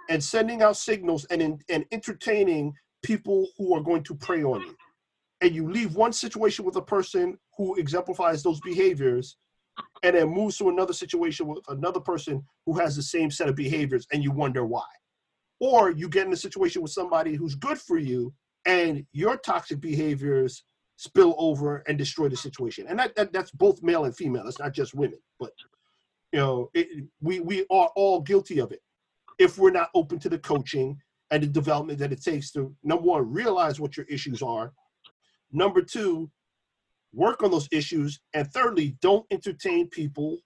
[0.10, 2.74] and sending out signals and in, and entertaining
[3.04, 4.76] people who are going to prey on you
[5.42, 9.38] and you leave one situation with a person who exemplifies those behaviors
[10.04, 13.56] and then moves to another situation with another person who has the same set of
[13.56, 14.86] behaviors and you wonder why.
[15.60, 18.34] Or you get in a situation with somebody who's good for you
[18.66, 20.64] and your toxic behaviors
[20.98, 22.88] spill over and destroy the situation.
[22.88, 24.48] And that, that that's both male and female.
[24.48, 25.52] It's not just women but
[26.32, 28.82] you know it, we we are all guilty of it.
[29.40, 30.98] If we're not open to the coaching
[31.32, 34.74] and the development that it takes to number one realize what your issues are.
[35.52, 36.30] Number two,
[37.14, 38.20] work on those issues.
[38.34, 40.38] And thirdly, don't entertain people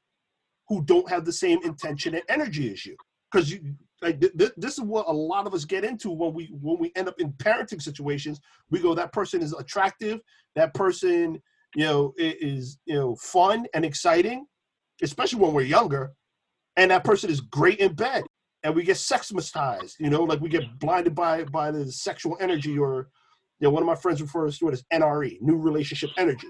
[0.68, 2.96] who don't have the same intention and energy as you.
[3.32, 6.34] Because you like th- th- this is what a lot of us get into when
[6.34, 8.40] we when we end up in parenting situations.
[8.70, 10.20] We go, that person is attractive,
[10.56, 11.42] that person,
[11.76, 14.46] you know, is you know fun and exciting,
[15.02, 16.14] especially when we're younger,
[16.78, 18.24] and that person is great in bed.
[18.64, 22.78] And we get sexmatized, you know, like we get blinded by by the sexual energy
[22.78, 23.10] or
[23.62, 26.48] you know, one of my friends refers to it as NRE, new relationship energy.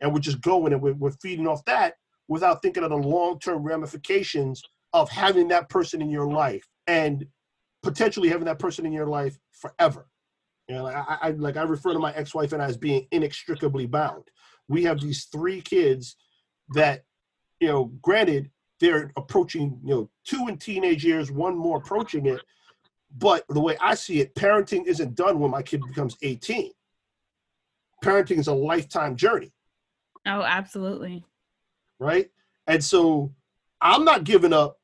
[0.00, 1.94] And we're just going and we're, we're feeding off that
[2.28, 4.62] without thinking of the long-term ramifications
[4.94, 7.26] of having that person in your life and
[7.82, 10.08] potentially having that person in your life forever.
[10.66, 13.06] You know, like I, I like I refer to my ex-wife and I as being
[13.12, 14.24] inextricably bound.
[14.66, 16.16] We have these three kids
[16.70, 17.04] that,
[17.60, 18.50] you know, granted
[18.80, 22.40] they're approaching, you know, two in teenage years, one more approaching it,
[23.14, 26.72] but the way I see it, parenting isn't done when my kid becomes 18.
[28.04, 29.52] Parenting is a lifetime journey.
[30.26, 31.24] Oh, absolutely.
[31.98, 32.30] Right?
[32.66, 33.32] And so
[33.80, 34.78] I'm not giving up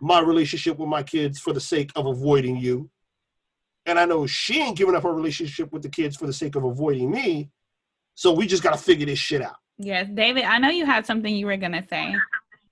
[0.00, 2.90] my relationship with my kids for the sake of avoiding you.
[3.86, 6.56] And I know she ain't giving up her relationship with the kids for the sake
[6.56, 7.50] of avoiding me.
[8.14, 9.56] So we just got to figure this shit out.
[9.78, 12.14] Yes, David, I know you had something you were going to say.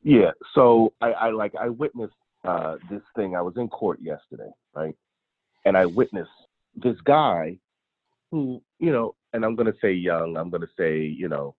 [0.03, 0.31] Yeah.
[0.55, 3.37] So I, I like, I witnessed uh, this thing.
[3.37, 4.97] I was in court yesterday, right?
[5.65, 6.31] And I witnessed
[6.77, 7.59] this guy
[8.31, 11.55] who, you know, and I'm going to say young, I'm going to say, you know,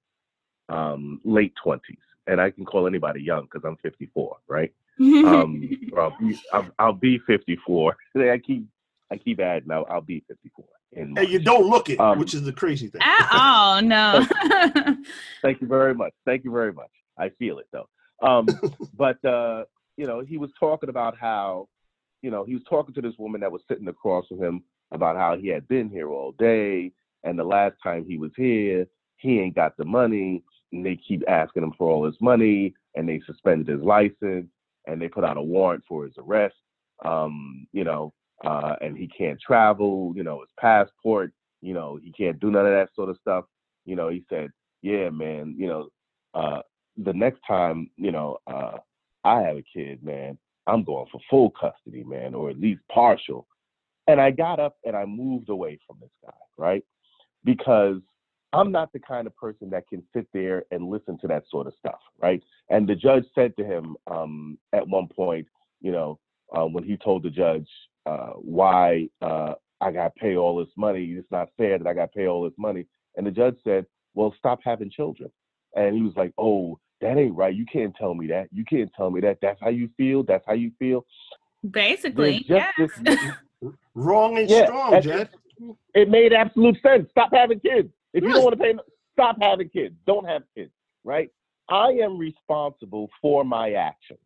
[0.69, 1.79] um, late 20s.
[2.27, 4.73] And I can call anybody young because I'm 54, right?
[4.99, 7.95] um, I'll, be, I'll, I'll, be 54.
[8.17, 8.65] I keep
[9.11, 9.69] I keep adding.
[9.71, 10.65] I'll, I'll be 54.
[10.97, 13.01] And you don't look it, um, which is the crazy thing.
[13.03, 14.25] Oh no!
[15.41, 16.13] thank you very much.
[16.25, 16.89] Thank you very much.
[17.17, 17.89] I feel it though.
[18.21, 18.47] Um,
[18.97, 19.65] but uh,
[19.97, 21.67] you know, he was talking about how,
[22.25, 25.15] you know, he was talking to this woman that was sitting across from him about
[25.15, 26.91] how he had been here all day,
[27.23, 31.21] and the last time he was here, he ain't got the money, and they keep
[31.27, 34.47] asking him for all his money, and they suspended his license,
[34.87, 36.55] and they put out a warrant for his arrest.
[37.03, 38.13] um, you know,
[38.43, 42.65] uh, and he can't travel, you know, his passport, you know, he can't do none
[42.65, 43.45] of that sort of stuff.
[43.85, 44.49] You know, he said,
[44.81, 45.89] yeah, man, you know,
[46.33, 46.61] uh,
[46.97, 48.77] the next time, you know, uh,
[49.23, 50.37] I have a kid, man,
[50.67, 53.47] I'm going for full custody, man, or at least partial.
[54.07, 56.83] And I got up and I moved away from this guy, right?
[57.43, 58.01] Because
[58.53, 61.67] I'm not the kind of person that can sit there and listen to that sort
[61.67, 62.41] of stuff, right?
[62.69, 65.47] And the judge said to him um, at one point,
[65.81, 66.19] you know,
[66.55, 67.67] uh, when he told the judge
[68.05, 72.13] uh, why uh, I got pay all this money, it's not fair that I got
[72.13, 72.85] pay all this money.
[73.17, 75.29] And the judge said, well, stop having children.
[75.75, 77.53] And he was like, oh, that ain't right.
[77.53, 78.47] You can't tell me that.
[78.51, 79.37] You can't tell me that.
[79.41, 80.23] That's how you feel.
[80.23, 81.05] That's how you feel.
[81.69, 82.73] Basically, yes.
[83.01, 83.17] This,
[83.95, 85.29] Wrong and yeah, strong, Jed.
[85.93, 87.09] It made absolute sense.
[87.11, 87.89] Stop having kids.
[88.13, 88.73] If you don't want to pay,
[89.13, 89.95] stop having kids.
[90.05, 90.71] Don't have kids,
[91.03, 91.29] right?
[91.69, 94.19] I am responsible for my actions,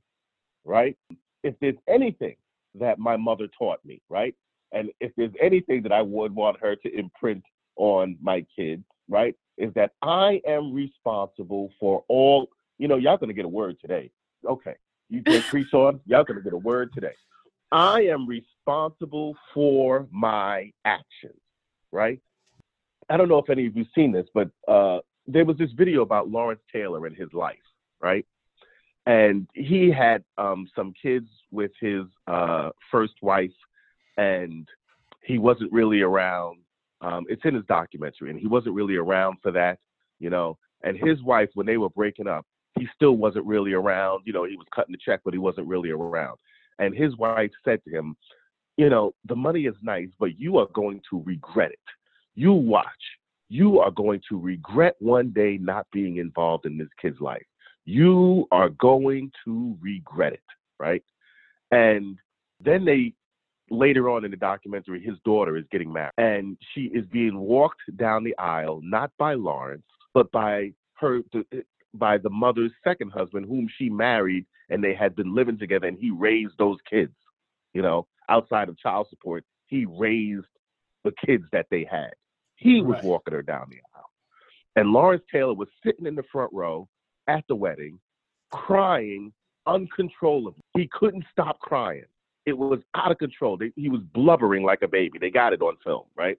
[0.65, 0.97] right?
[1.43, 2.35] If there's anything
[2.75, 4.35] that my mother taught me, right?
[4.71, 7.43] And if there's anything that I would want her to imprint
[7.75, 12.49] on my kids, right, is that I am responsible for all,
[12.79, 14.09] you know, y'all gonna get a word today.
[14.47, 14.75] Okay.
[15.09, 17.13] You get preach on, y'all gonna get a word today.
[17.71, 21.39] I am responsible for my actions,
[21.91, 22.19] right?
[23.09, 26.01] I don't know if any of you've seen this, but uh, there was this video
[26.01, 27.57] about Lawrence Taylor and his life,
[28.01, 28.25] right?
[29.05, 33.51] And he had um, some kids with his uh, first wife,
[34.17, 34.67] and
[35.23, 36.59] he wasn't really around.
[37.01, 39.79] Um, it's in his documentary, and he wasn't really around for that,
[40.19, 40.57] you know.
[40.83, 42.45] And his wife, when they were breaking up,
[42.79, 44.23] he still wasn't really around.
[44.25, 46.37] You know, he was cutting the check, but he wasn't really around.
[46.79, 48.15] And his wife said to him,
[48.77, 51.79] You know, the money is nice, but you are going to regret it.
[52.35, 52.85] You watch.
[53.49, 57.45] You are going to regret one day not being involved in this kid's life.
[57.85, 60.43] You are going to regret it,
[60.77, 61.03] right?
[61.71, 62.17] And
[62.63, 63.13] then they
[63.71, 67.81] later on in the documentary, his daughter is getting married, and she is being walked
[67.97, 71.21] down the aisle not by Lawrence, but by her
[71.93, 75.97] by the mother's second husband, whom she married and they had been living together and
[75.97, 77.13] he raised those kids,
[77.73, 79.43] you know, outside of child support.
[79.67, 80.45] He raised
[81.03, 82.11] the kids that they had.
[82.55, 83.03] He was right.
[83.03, 84.11] walking her down the aisle.
[84.75, 86.87] And Lawrence Taylor was sitting in the front row
[87.27, 87.99] at the wedding,
[88.51, 89.31] crying
[89.65, 90.61] uncontrollably.
[90.75, 92.05] He couldn't stop crying.
[92.45, 93.57] It was out of control.
[93.57, 95.19] They, he was blubbering like a baby.
[95.19, 96.37] They got it on film, right?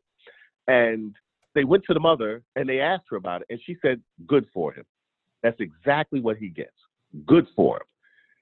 [0.67, 1.15] And
[1.55, 4.47] they went to the mother and they asked her about it, and she said, Good
[4.53, 4.85] for him.
[5.43, 6.75] That's exactly what he gets.
[7.27, 7.83] Good for him.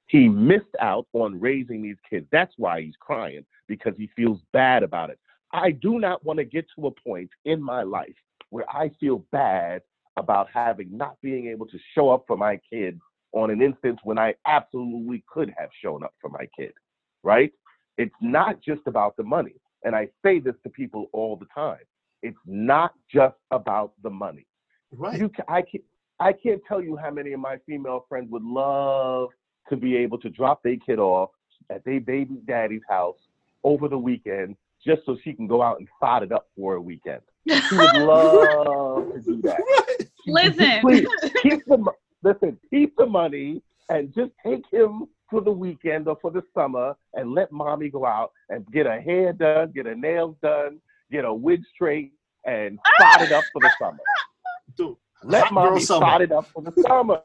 [0.07, 2.27] He missed out on raising these kids.
[2.33, 5.19] That's why he's crying because he feels bad about it.
[5.53, 8.15] I do not want to get to a point in my life
[8.51, 9.83] where I feel bad
[10.17, 12.99] about having not being able to show up for my kid
[13.33, 16.73] on an instance when I absolutely could have shown up for my kid,
[17.23, 17.53] right?
[17.99, 19.55] It's not just about the money.
[19.85, 21.85] And I say this to people all the time.
[22.23, 24.47] It's not just about the money.
[24.91, 25.21] Right.
[25.21, 25.85] You, I, can't,
[26.21, 29.31] I can't tell you how many of my female friends would love
[29.69, 31.31] to be able to drop their kid off
[31.71, 33.19] at their baby daddy's house
[33.63, 36.81] over the weekend just so she can go out and fod it up for a
[36.81, 37.21] weekend.
[37.49, 39.61] She would love to do that.
[40.27, 41.09] Listen, Please,
[41.43, 41.93] keep the
[42.23, 46.95] listen, keep the money and just take him for the weekend or for the summer
[47.15, 51.25] and let mommy go out and get her hair done, get her nails done, get
[51.25, 52.13] her wig straight,
[52.45, 53.99] and fod it up for the summer.
[54.77, 57.21] Dude, let mommy fod it up for the summer.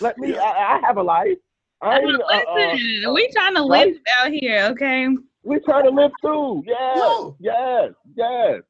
[0.00, 0.36] Let me.
[0.36, 1.38] I, I have a life.
[1.80, 3.96] I mean, uh, listen, uh, we trying to live right?
[4.20, 5.08] out here, okay?
[5.42, 6.62] We trying to live too.
[6.64, 7.36] Yes, no.
[7.40, 8.62] yes, yes.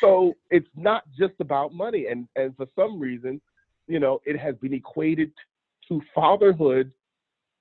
[0.00, 3.40] So it's not just about money, and and for some reason,
[3.86, 5.32] you know, it has been equated
[5.88, 6.92] to fatherhood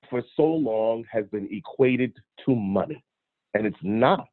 [0.09, 2.13] for so long has been equated
[2.45, 3.03] to money,
[3.53, 4.27] and it's not,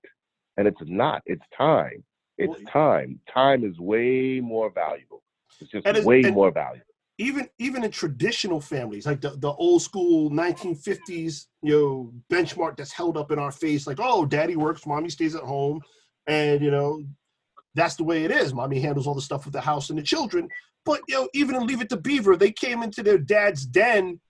[0.56, 1.22] and it's not.
[1.26, 2.02] It's time.
[2.38, 3.20] It's time.
[3.32, 5.15] Time is way more valuable.
[5.60, 6.86] It's just way more valuable
[7.18, 12.92] even even in traditional families, like the, the old school 1950s, you know, benchmark that's
[12.92, 15.80] held up in our face, like, oh, daddy works, mommy stays at home,
[16.26, 17.04] and you know,
[17.74, 18.52] that's the way it is.
[18.52, 20.48] Mommy handles all the stuff with the house and the children.
[20.84, 24.20] But you know, even in Leave It to Beaver, they came into their dad's den,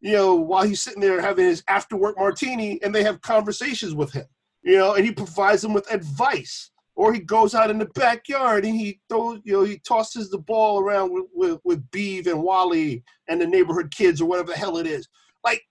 [0.00, 3.94] you know, while he's sitting there having his after work martini, and they have conversations
[3.94, 4.26] with him,
[4.62, 8.64] you know, and he provides them with advice or he goes out in the backyard
[8.64, 12.42] and he throws, you know, he tosses the ball around with, with, with Beav and
[12.42, 15.08] Wally and the neighborhood kids or whatever the hell it is.
[15.42, 15.62] Like,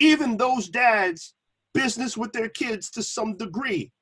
[0.00, 1.34] even those dads
[1.72, 3.92] business with their kids to some degree.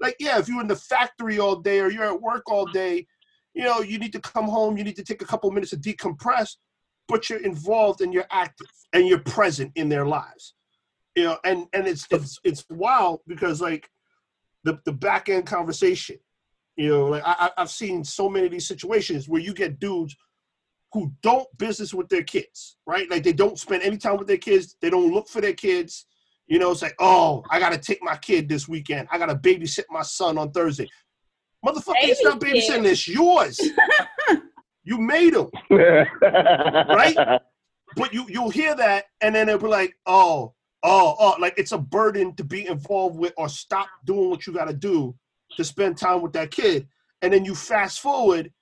[0.00, 2.74] Like, yeah, if you're in the factory all day or you're at work all mm-hmm.
[2.74, 3.06] day,
[3.54, 5.76] you know, you need to come home, you need to take a couple minutes to
[5.76, 6.56] decompress,
[7.08, 10.54] but you're involved and you're active and you're present in their lives.
[11.14, 13.90] You know, and and it's it's it's wild because like
[14.64, 16.16] the the back end conversation.
[16.76, 19.78] You know, like I I- I've seen so many of these situations where you get
[19.78, 20.16] dudes
[20.92, 23.10] who don't business with their kids, right?
[23.10, 24.76] Like they don't spend any time with their kids.
[24.80, 26.06] They don't look for their kids.
[26.46, 29.08] You know, it's like, oh, I gotta take my kid this weekend.
[29.10, 30.88] I gotta babysit my son on Thursday.
[31.64, 32.84] Motherfucker, it's not babysitting.
[32.86, 33.58] It's yours.
[34.84, 37.16] you made him, right?
[37.96, 41.72] but you you'll hear that, and then they'll be like, oh, oh, oh, like it's
[41.72, 45.14] a burden to be involved with or stop doing what you gotta do
[45.56, 46.88] to spend time with that kid.
[47.20, 48.52] And then you fast forward,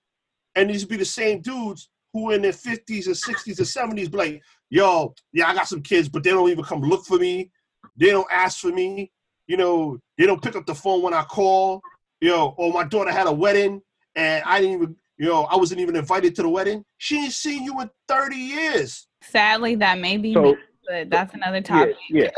[0.54, 4.18] and these be the same dudes who in their 50s or 60s or 70s be
[4.18, 7.50] like, yo, yeah, I got some kids, but they don't even come look for me.
[7.96, 9.12] They don't ask for me.
[9.46, 11.80] You know, they don't pick up the phone when I call.
[12.20, 13.80] You know, or my daughter had a wedding
[14.14, 16.84] and I didn't even, you know, I wasn't even invited to the wedding.
[16.98, 19.06] She ain't seen you in 30 years.
[19.22, 20.54] Sadly, that may be So- me,
[20.90, 21.96] but that's another topic.
[22.08, 22.30] yeah.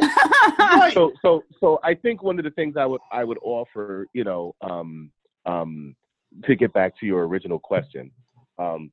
[0.59, 0.93] Right.
[0.95, 4.25] So, so, so I think one of the things I would I would offer, you
[4.25, 5.11] know, um,
[5.47, 5.97] um,
[6.45, 8.11] to get back to your original question,
[8.59, 8.91] um,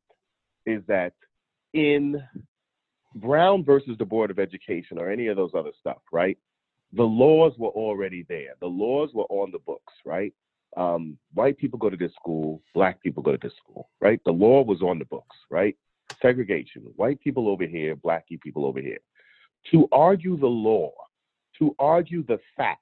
[0.65, 1.13] is that
[1.73, 2.23] in
[3.15, 6.37] Brown versus the Board of Education or any of those other stuff, right?
[6.93, 8.53] The laws were already there.
[8.61, 10.33] The laws were on the books, right?
[10.77, 14.21] Um, white people go to this school, black people go to this school, right?
[14.25, 15.75] The law was on the books, right?
[16.21, 18.99] Segregation, white people over here, black people over here.
[19.71, 20.91] To argue the law,
[21.59, 22.81] to argue the facts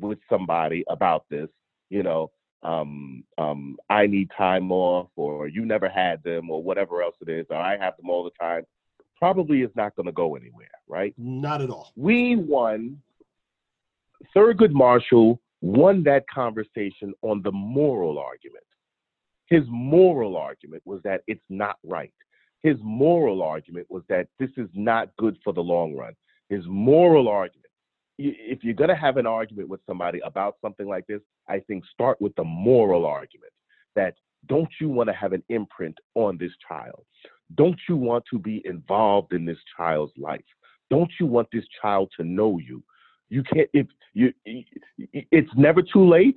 [0.00, 1.48] with somebody about this,
[1.90, 2.30] you know,
[2.62, 7.28] um, um, I need time off, or you never had them, or whatever else it
[7.28, 8.64] is, or I have them all the time,
[9.18, 11.14] probably is not going to go anywhere, right?
[11.18, 11.92] Not at all.
[11.96, 13.00] We won.
[14.34, 18.64] Thurgood Marshall won that conversation on the moral argument.
[19.46, 22.12] His moral argument was that it's not right.
[22.64, 26.14] His moral argument was that this is not good for the long run.
[26.48, 27.66] His moral argument,
[28.18, 31.84] if you're going to have an argument with somebody about something like this, I think
[31.92, 33.52] start with the moral argument
[33.96, 34.14] that
[34.46, 37.04] don't you want to have an imprint on this child?
[37.54, 40.40] Don't you want to be involved in this child's life?
[40.88, 42.82] Don't you want this child to know you?
[43.28, 44.32] You can't, if you,
[44.96, 46.36] it's never too late,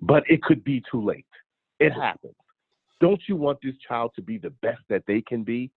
[0.00, 1.26] but it could be too late.
[1.80, 2.34] It happens.
[3.00, 5.70] Don't you want this child to be the best that they can be?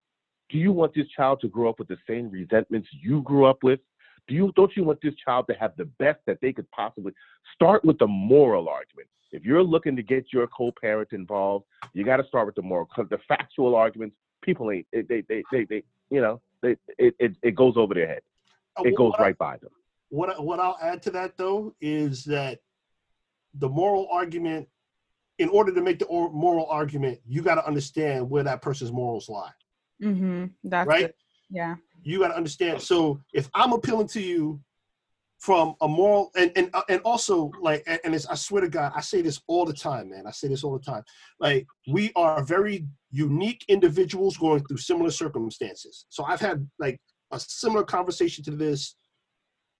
[0.50, 3.64] Do you want this child to grow up with the same resentments you grew up
[3.64, 3.80] with?
[4.28, 7.14] Do you don't you want this child to have the best that they could possibly
[7.56, 9.08] start with the moral argument?
[9.32, 12.88] If you're looking to get your co-parent involved, you got to start with the moral
[12.94, 17.16] because the factual arguments, people ain't they they they they, they you know they it,
[17.20, 18.22] it it goes over their head.
[18.78, 19.72] Uh, it goes What I- right by them.
[20.10, 22.60] What what I'll add to that though is that
[23.56, 24.68] the moral argument,
[25.40, 29.30] in order to make the moral argument, you got to understand where that person's morals
[29.30, 29.52] lie.
[30.02, 30.46] Mm-hmm.
[30.64, 31.02] That's Right.
[31.08, 31.14] good.
[31.50, 31.76] Yeah.
[32.04, 32.82] You got to understand.
[32.82, 34.60] So if I'm appealing to you
[35.40, 38.70] from a moral and and uh, and also like and, and it's, I swear to
[38.70, 40.26] God, I say this all the time, man.
[40.26, 41.04] I say this all the time.
[41.40, 46.06] Like we are very unique individuals going through similar circumstances.
[46.10, 47.00] So I've had like
[47.32, 48.96] a similar conversation to this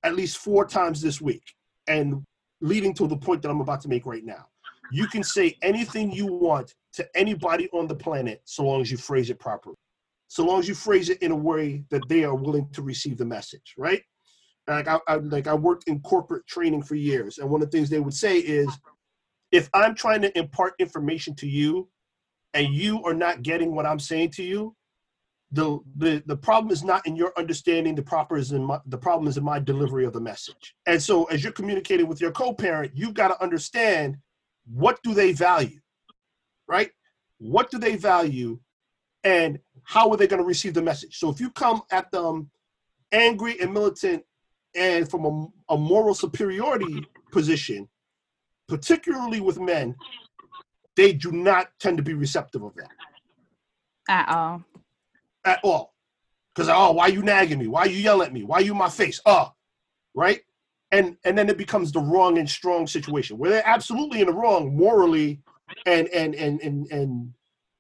[0.04, 1.44] at least four times this week,
[1.88, 2.24] and
[2.60, 4.48] leading to the point that I'm about to make right now.
[4.92, 8.98] You can say anything you want to anybody on the planet so long as you
[8.98, 9.76] phrase it properly.
[10.28, 13.18] So long as you phrase it in a way that they are willing to receive
[13.18, 14.02] the message, right?
[14.68, 17.78] Like I, I like I worked in corporate training for years, and one of the
[17.78, 18.70] things they would say is,
[19.52, 21.90] if I'm trying to impart information to you,
[22.54, 24.76] and you are not getting what I'm saying to you,
[25.52, 27.94] the the the problem is not in your understanding.
[27.94, 30.76] The proper is in my, the problem is in my delivery of the message.
[30.88, 34.18] And so, as you're communicating with your co-parent, you've got to understand
[34.72, 35.80] what do they value,
[36.68, 36.92] right?
[37.38, 38.60] What do they value,
[39.24, 41.18] and how are they going to receive the message?
[41.18, 42.50] So, if you come at them
[43.12, 44.24] angry and militant,
[44.76, 47.88] and from a, a moral superiority position,
[48.68, 49.96] particularly with men,
[50.96, 52.92] they do not tend to be receptive of that
[54.08, 54.64] At all.
[55.46, 55.94] at all.
[56.54, 57.68] Because oh, why you nagging me?
[57.68, 58.44] Why you yelling at me?
[58.44, 59.20] Why you in my face?
[59.26, 59.52] Oh,
[60.14, 60.42] right.
[60.94, 64.34] And and then it becomes the wrong and strong situation where they're absolutely in the
[64.34, 65.42] wrong morally
[65.86, 67.34] and and and and and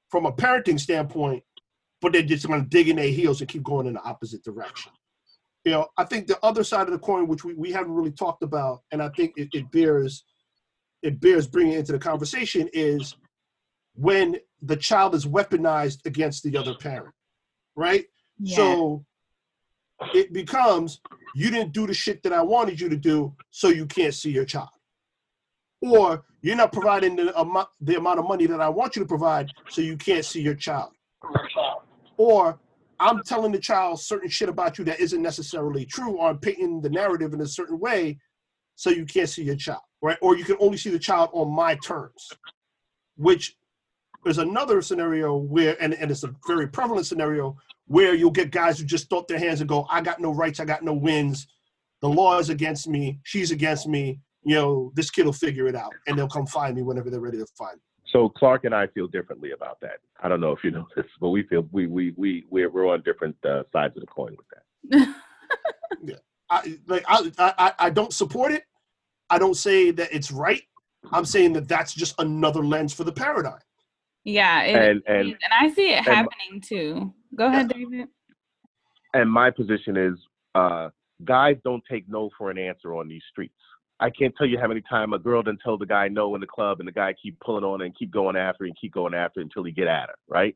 [0.09, 1.43] from a parenting standpoint,
[2.01, 4.43] but they're just going to dig in their heels and keep going in the opposite
[4.43, 4.91] direction.
[5.64, 8.11] You know, I think the other side of the coin, which we, we haven't really
[8.11, 10.26] talked about, and I think it, it bears
[11.03, 13.16] it bears bringing into the conversation is
[13.95, 17.14] when the child is weaponized against the other parent,
[17.76, 18.05] right?
[18.39, 18.55] Yeah.
[18.55, 19.05] So
[20.14, 21.01] it becomes
[21.36, 24.32] you didn't do the shit that I wanted you to do, so you can't see
[24.32, 24.70] your child.
[25.82, 29.08] Or you're not providing the amount, the amount of money that I want you to
[29.08, 30.91] provide, so you can't see your child.
[32.18, 32.60] Or
[32.99, 36.82] I'm telling the child certain shit about you that isn't necessarily true, or I'm painting
[36.82, 38.20] the narrative in a certain way,
[38.76, 40.18] so you can't see your child, right?
[40.22, 42.30] Or you can only see the child on my terms,
[43.18, 43.58] which
[44.26, 47.58] is another scenario where, and, and it's a very prevalent scenario
[47.88, 50.34] where you'll get guys who just throw up their hands and go, "I got no
[50.34, 51.48] rights, I got no wins,
[52.02, 55.76] the law is against me, she's against me." You know, this kid will figure it
[55.76, 57.82] out, and they'll come find me whenever they're ready to find me.
[58.12, 60.00] So Clark and I feel differently about that.
[60.22, 62.88] I don't know if you know this, but we feel we we we we're, we're
[62.88, 65.16] on different uh, sides of the coin with that.
[66.50, 68.64] I like I, I I don't support it.
[69.30, 70.62] I don't say that it's right.
[71.12, 73.60] I'm saying that that's just another lens for the paradigm.
[74.24, 77.14] Yeah, it, And- and- and I see it and- happening too.
[77.36, 78.08] Go ahead, David.
[79.14, 80.18] And my position is,
[80.56, 80.90] uh,
[81.24, 83.54] guys don't take no for an answer on these streets.
[84.00, 86.42] I can't tell you how many times a girl done told the guy no in
[86.42, 89.14] the club, and the guy keep pulling on and keep going after and keep going
[89.14, 90.16] after until he get at her.
[90.28, 90.56] Right?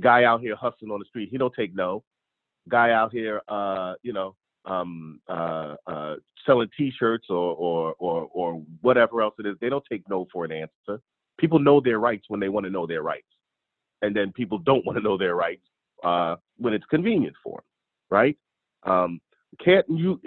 [0.00, 2.04] Guy out here hustling on the street, he don't take no.
[2.68, 4.36] Guy out here, uh, you know,
[4.66, 9.84] um, uh, uh, selling T-shirts or, or or or whatever else it is, they don't
[9.90, 11.02] take no for an answer.
[11.40, 13.26] People know their rights when they want to know their rights,
[14.02, 15.64] and then people don't want to know their rights
[16.04, 17.64] uh, when it's convenient for them,
[18.10, 18.36] right?
[18.84, 19.20] Um,
[19.64, 20.20] can't you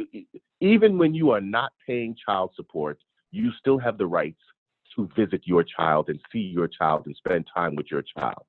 [0.60, 2.98] even when you are not paying child support,
[3.32, 4.42] you still have the rights
[4.96, 8.44] to visit your child and see your child and spend time with your child.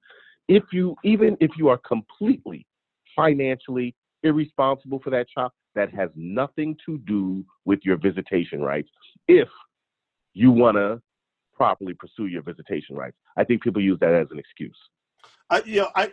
[0.49, 2.67] If you even if you are completely
[3.15, 8.89] financially irresponsible for that child, that has nothing to do with your visitation rights.
[9.29, 9.49] If
[10.33, 11.01] you want to
[11.55, 14.79] properly pursue your visitation rights, I think people use that as an excuse.
[15.51, 16.13] I, you know, I,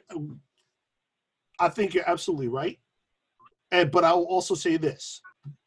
[1.59, 2.79] I think you're absolutely right.
[3.71, 5.21] And but I will also say this: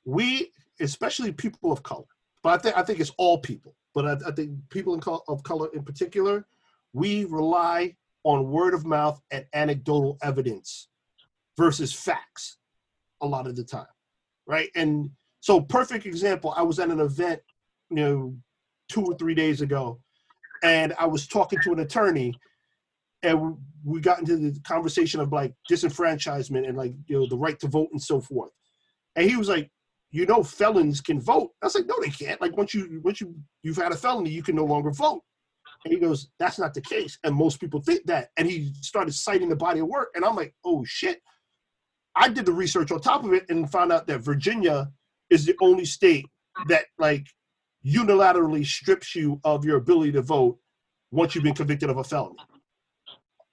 [0.04, 0.50] we,
[0.80, 2.04] especially people of color,
[2.42, 5.68] but I think I think it's all people, but I, I think people of color
[5.72, 6.46] in particular,
[6.92, 10.88] we rely on word of mouth and anecdotal evidence
[11.56, 12.58] versus facts
[13.20, 13.86] a lot of the time,
[14.46, 14.70] right?
[14.74, 15.10] And
[15.40, 16.52] so, perfect example.
[16.56, 17.40] I was at an event,
[17.90, 18.36] you know,
[18.88, 20.00] two or three days ago,
[20.62, 22.34] and I was talking to an attorney
[23.24, 27.58] and we got into the conversation of like disenfranchisement and like you know the right
[27.60, 28.50] to vote and so forth.
[29.16, 29.70] And he was like
[30.10, 31.50] you know felons can vote.
[31.62, 32.40] I was like no they can't.
[32.40, 35.22] Like once you once you you've had a felony you can no longer vote.
[35.84, 37.18] And he goes that's not the case.
[37.24, 38.28] And most people think that.
[38.36, 41.20] And he started citing the body of work and i'm like oh shit.
[42.16, 44.90] I did the research on top of it and found out that virginia
[45.30, 46.26] is the only state
[46.68, 47.26] that like
[47.86, 50.58] unilaterally strips you of your ability to vote
[51.10, 52.36] once you've been convicted of a felony.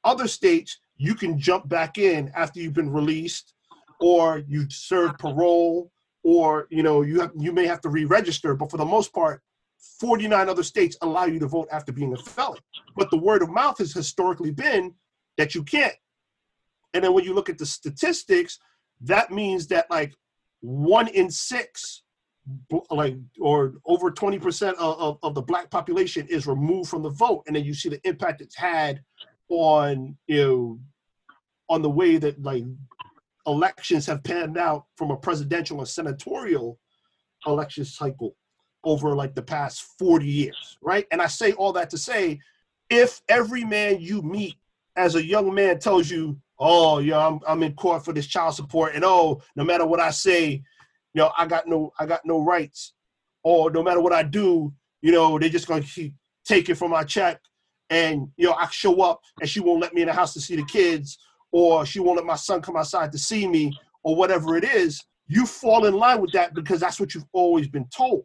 [0.03, 3.53] Other states you can jump back in after you've been released
[3.99, 5.91] or you serve parole
[6.23, 9.41] or you know you have you may have to re-register but for the most part
[9.99, 12.59] 49 other states allow you to vote after being a felon.
[12.95, 14.93] But the word of mouth has historically been
[15.38, 15.95] that you can't.
[16.93, 18.59] And then when you look at the statistics
[19.01, 20.13] that means that like
[20.61, 22.03] one in six
[22.89, 27.44] like or over 20% of, of, of the black population is removed from the vote
[27.48, 29.02] and then you see the impact it's had
[29.50, 30.80] on you know
[31.70, 32.64] on the way that like
[33.46, 36.80] elections have panned out from a presidential and senatorial
[37.46, 38.36] election cycle
[38.84, 41.06] over like the past 40 years right?
[41.12, 42.39] And i say all that to say
[42.89, 44.56] if every man you meet
[44.96, 48.56] as a young man tells you oh yeah i'm, I'm in court for this child
[48.56, 50.64] support and oh no matter what i say
[51.14, 52.93] you know i got no i got no rights
[53.43, 56.14] or no matter what i do you know they're just going to keep
[56.45, 57.39] taking from my check
[57.91, 60.41] and you know I show up and she won't let me in the house to
[60.41, 61.20] see the kids,
[61.51, 65.03] or she won't let my son come outside to see me, or whatever it is,
[65.28, 68.24] you fall in line with that because that's what you've always been told.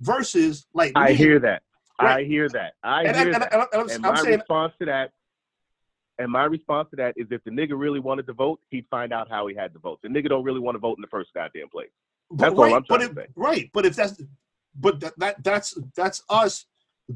[0.00, 1.62] Versus like I me, hear that.
[1.98, 2.74] I hear that.
[2.82, 3.52] I and, hear and, and, that.
[3.72, 5.12] and I'm, And I'm my saying response to that,
[6.18, 9.12] and my response to that is, if the nigga really wanted to vote, he'd find
[9.12, 10.00] out how he had to vote.
[10.02, 11.90] The nigga don't really want to vote in the first goddamn place.
[12.30, 13.26] That's all right, I'm but if, say.
[13.36, 14.20] right, but if that's
[14.80, 16.66] but that, that that's that's us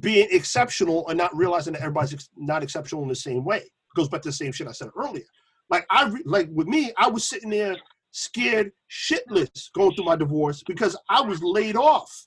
[0.00, 3.58] being exceptional and not realizing that everybody's ex- not exceptional in the same way.
[3.58, 5.24] It goes back to the same shit I said earlier.
[5.68, 7.76] Like I re- like with me, I was sitting there
[8.10, 12.26] scared shitless going through my divorce because I was laid off.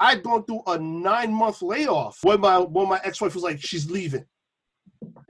[0.00, 3.60] I'd gone through a nine month layoff when my when my ex wife was like,
[3.60, 4.24] she's leaving.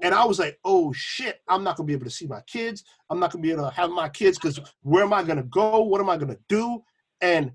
[0.03, 2.85] And I was like, oh shit, I'm not gonna be able to see my kids.
[3.11, 5.83] I'm not gonna be able to have my kids because where am I gonna go?
[5.83, 6.83] What am I gonna do?
[7.23, 7.53] And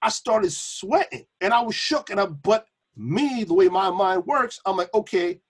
[0.00, 2.10] I started sweating and I was shook.
[2.10, 5.40] And I, but me, the way my mind works, I'm like, okay,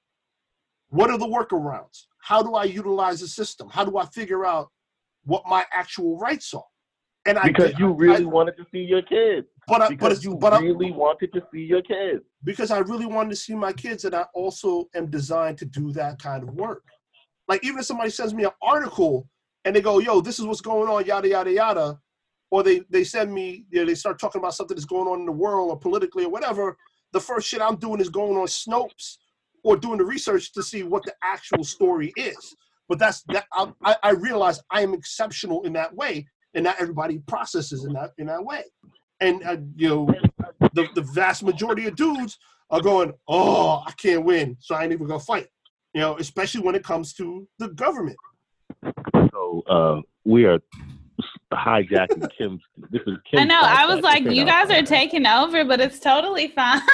[0.91, 2.05] what are the workarounds?
[2.19, 3.69] How do I utilize the system?
[3.71, 4.69] How do I figure out
[5.25, 6.65] what my actual rights are?
[7.25, 9.47] And I Because you really I- wanted to see your kids.
[9.69, 12.25] but I, but Because you but I, really wanted to see your kids.
[12.45, 15.93] because I really wanted to see my kids, and I also am designed to do
[15.93, 16.83] that kind of work.
[17.47, 19.29] Like even if somebody sends me an article
[19.65, 22.01] and they go, "Yo, this is what's going on," yada yada yada,
[22.53, 25.20] or they they send me, you know, they start talking about something that's going on
[25.20, 26.76] in the world or politically or whatever.
[27.12, 29.16] The first shit I'm doing is going on Snopes
[29.64, 32.55] or doing the research to see what the actual story is.
[32.90, 37.20] But that's that I, I realize I am exceptional in that way, and not everybody
[37.26, 38.64] processes in that in that way.
[39.22, 40.07] And uh, you know,
[40.74, 42.38] the the vast majority of dudes
[42.68, 45.48] are going, "Oh, I can't win, so I ain't even gonna fight."
[45.94, 48.18] You know, especially when it comes to the government.
[49.30, 50.59] So uh, we are
[51.57, 52.62] hijacking Kim's.
[52.90, 53.61] This is Kim's I know.
[53.62, 56.80] I was like, you guys are taking over, but it's totally fine.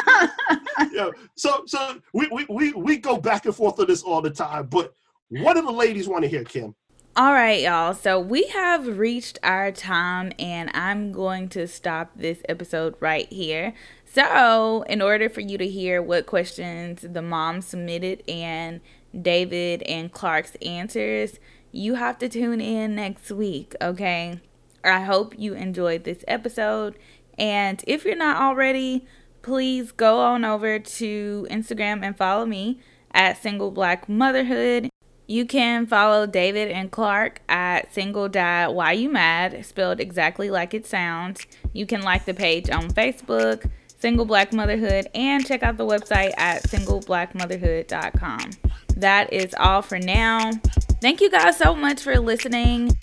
[0.93, 1.11] Yeah.
[1.35, 4.67] So so we, we we we go back and forth on this all the time.
[4.67, 4.95] But
[5.29, 6.75] what do the ladies want to hear, Kim?
[7.17, 7.95] All right, y'all.
[7.95, 13.75] So we have reached our time, and I'm going to stop this episode right here.
[14.05, 18.81] So, in order for you to hear what questions the mom submitted and
[19.21, 21.41] David and Clark's answers,
[21.73, 24.41] you have to tune in next week, okay?
[24.85, 26.97] I hope you enjoyed this episode.
[27.39, 29.07] And if you're not already,
[29.43, 32.81] please go on over to Instagram and follow me
[33.13, 34.91] at Single Black Motherhood.
[35.27, 40.73] You can follow David and Clark at Single Dad Why You Mad, spelled exactly like
[40.73, 41.47] it sounds.
[41.75, 46.33] You can like the page on Facebook, Single Black Motherhood, and check out the website
[46.39, 48.51] at singleblackmotherhood.com.
[48.97, 50.51] That is all for now.
[51.03, 52.97] Thank you guys so much for listening.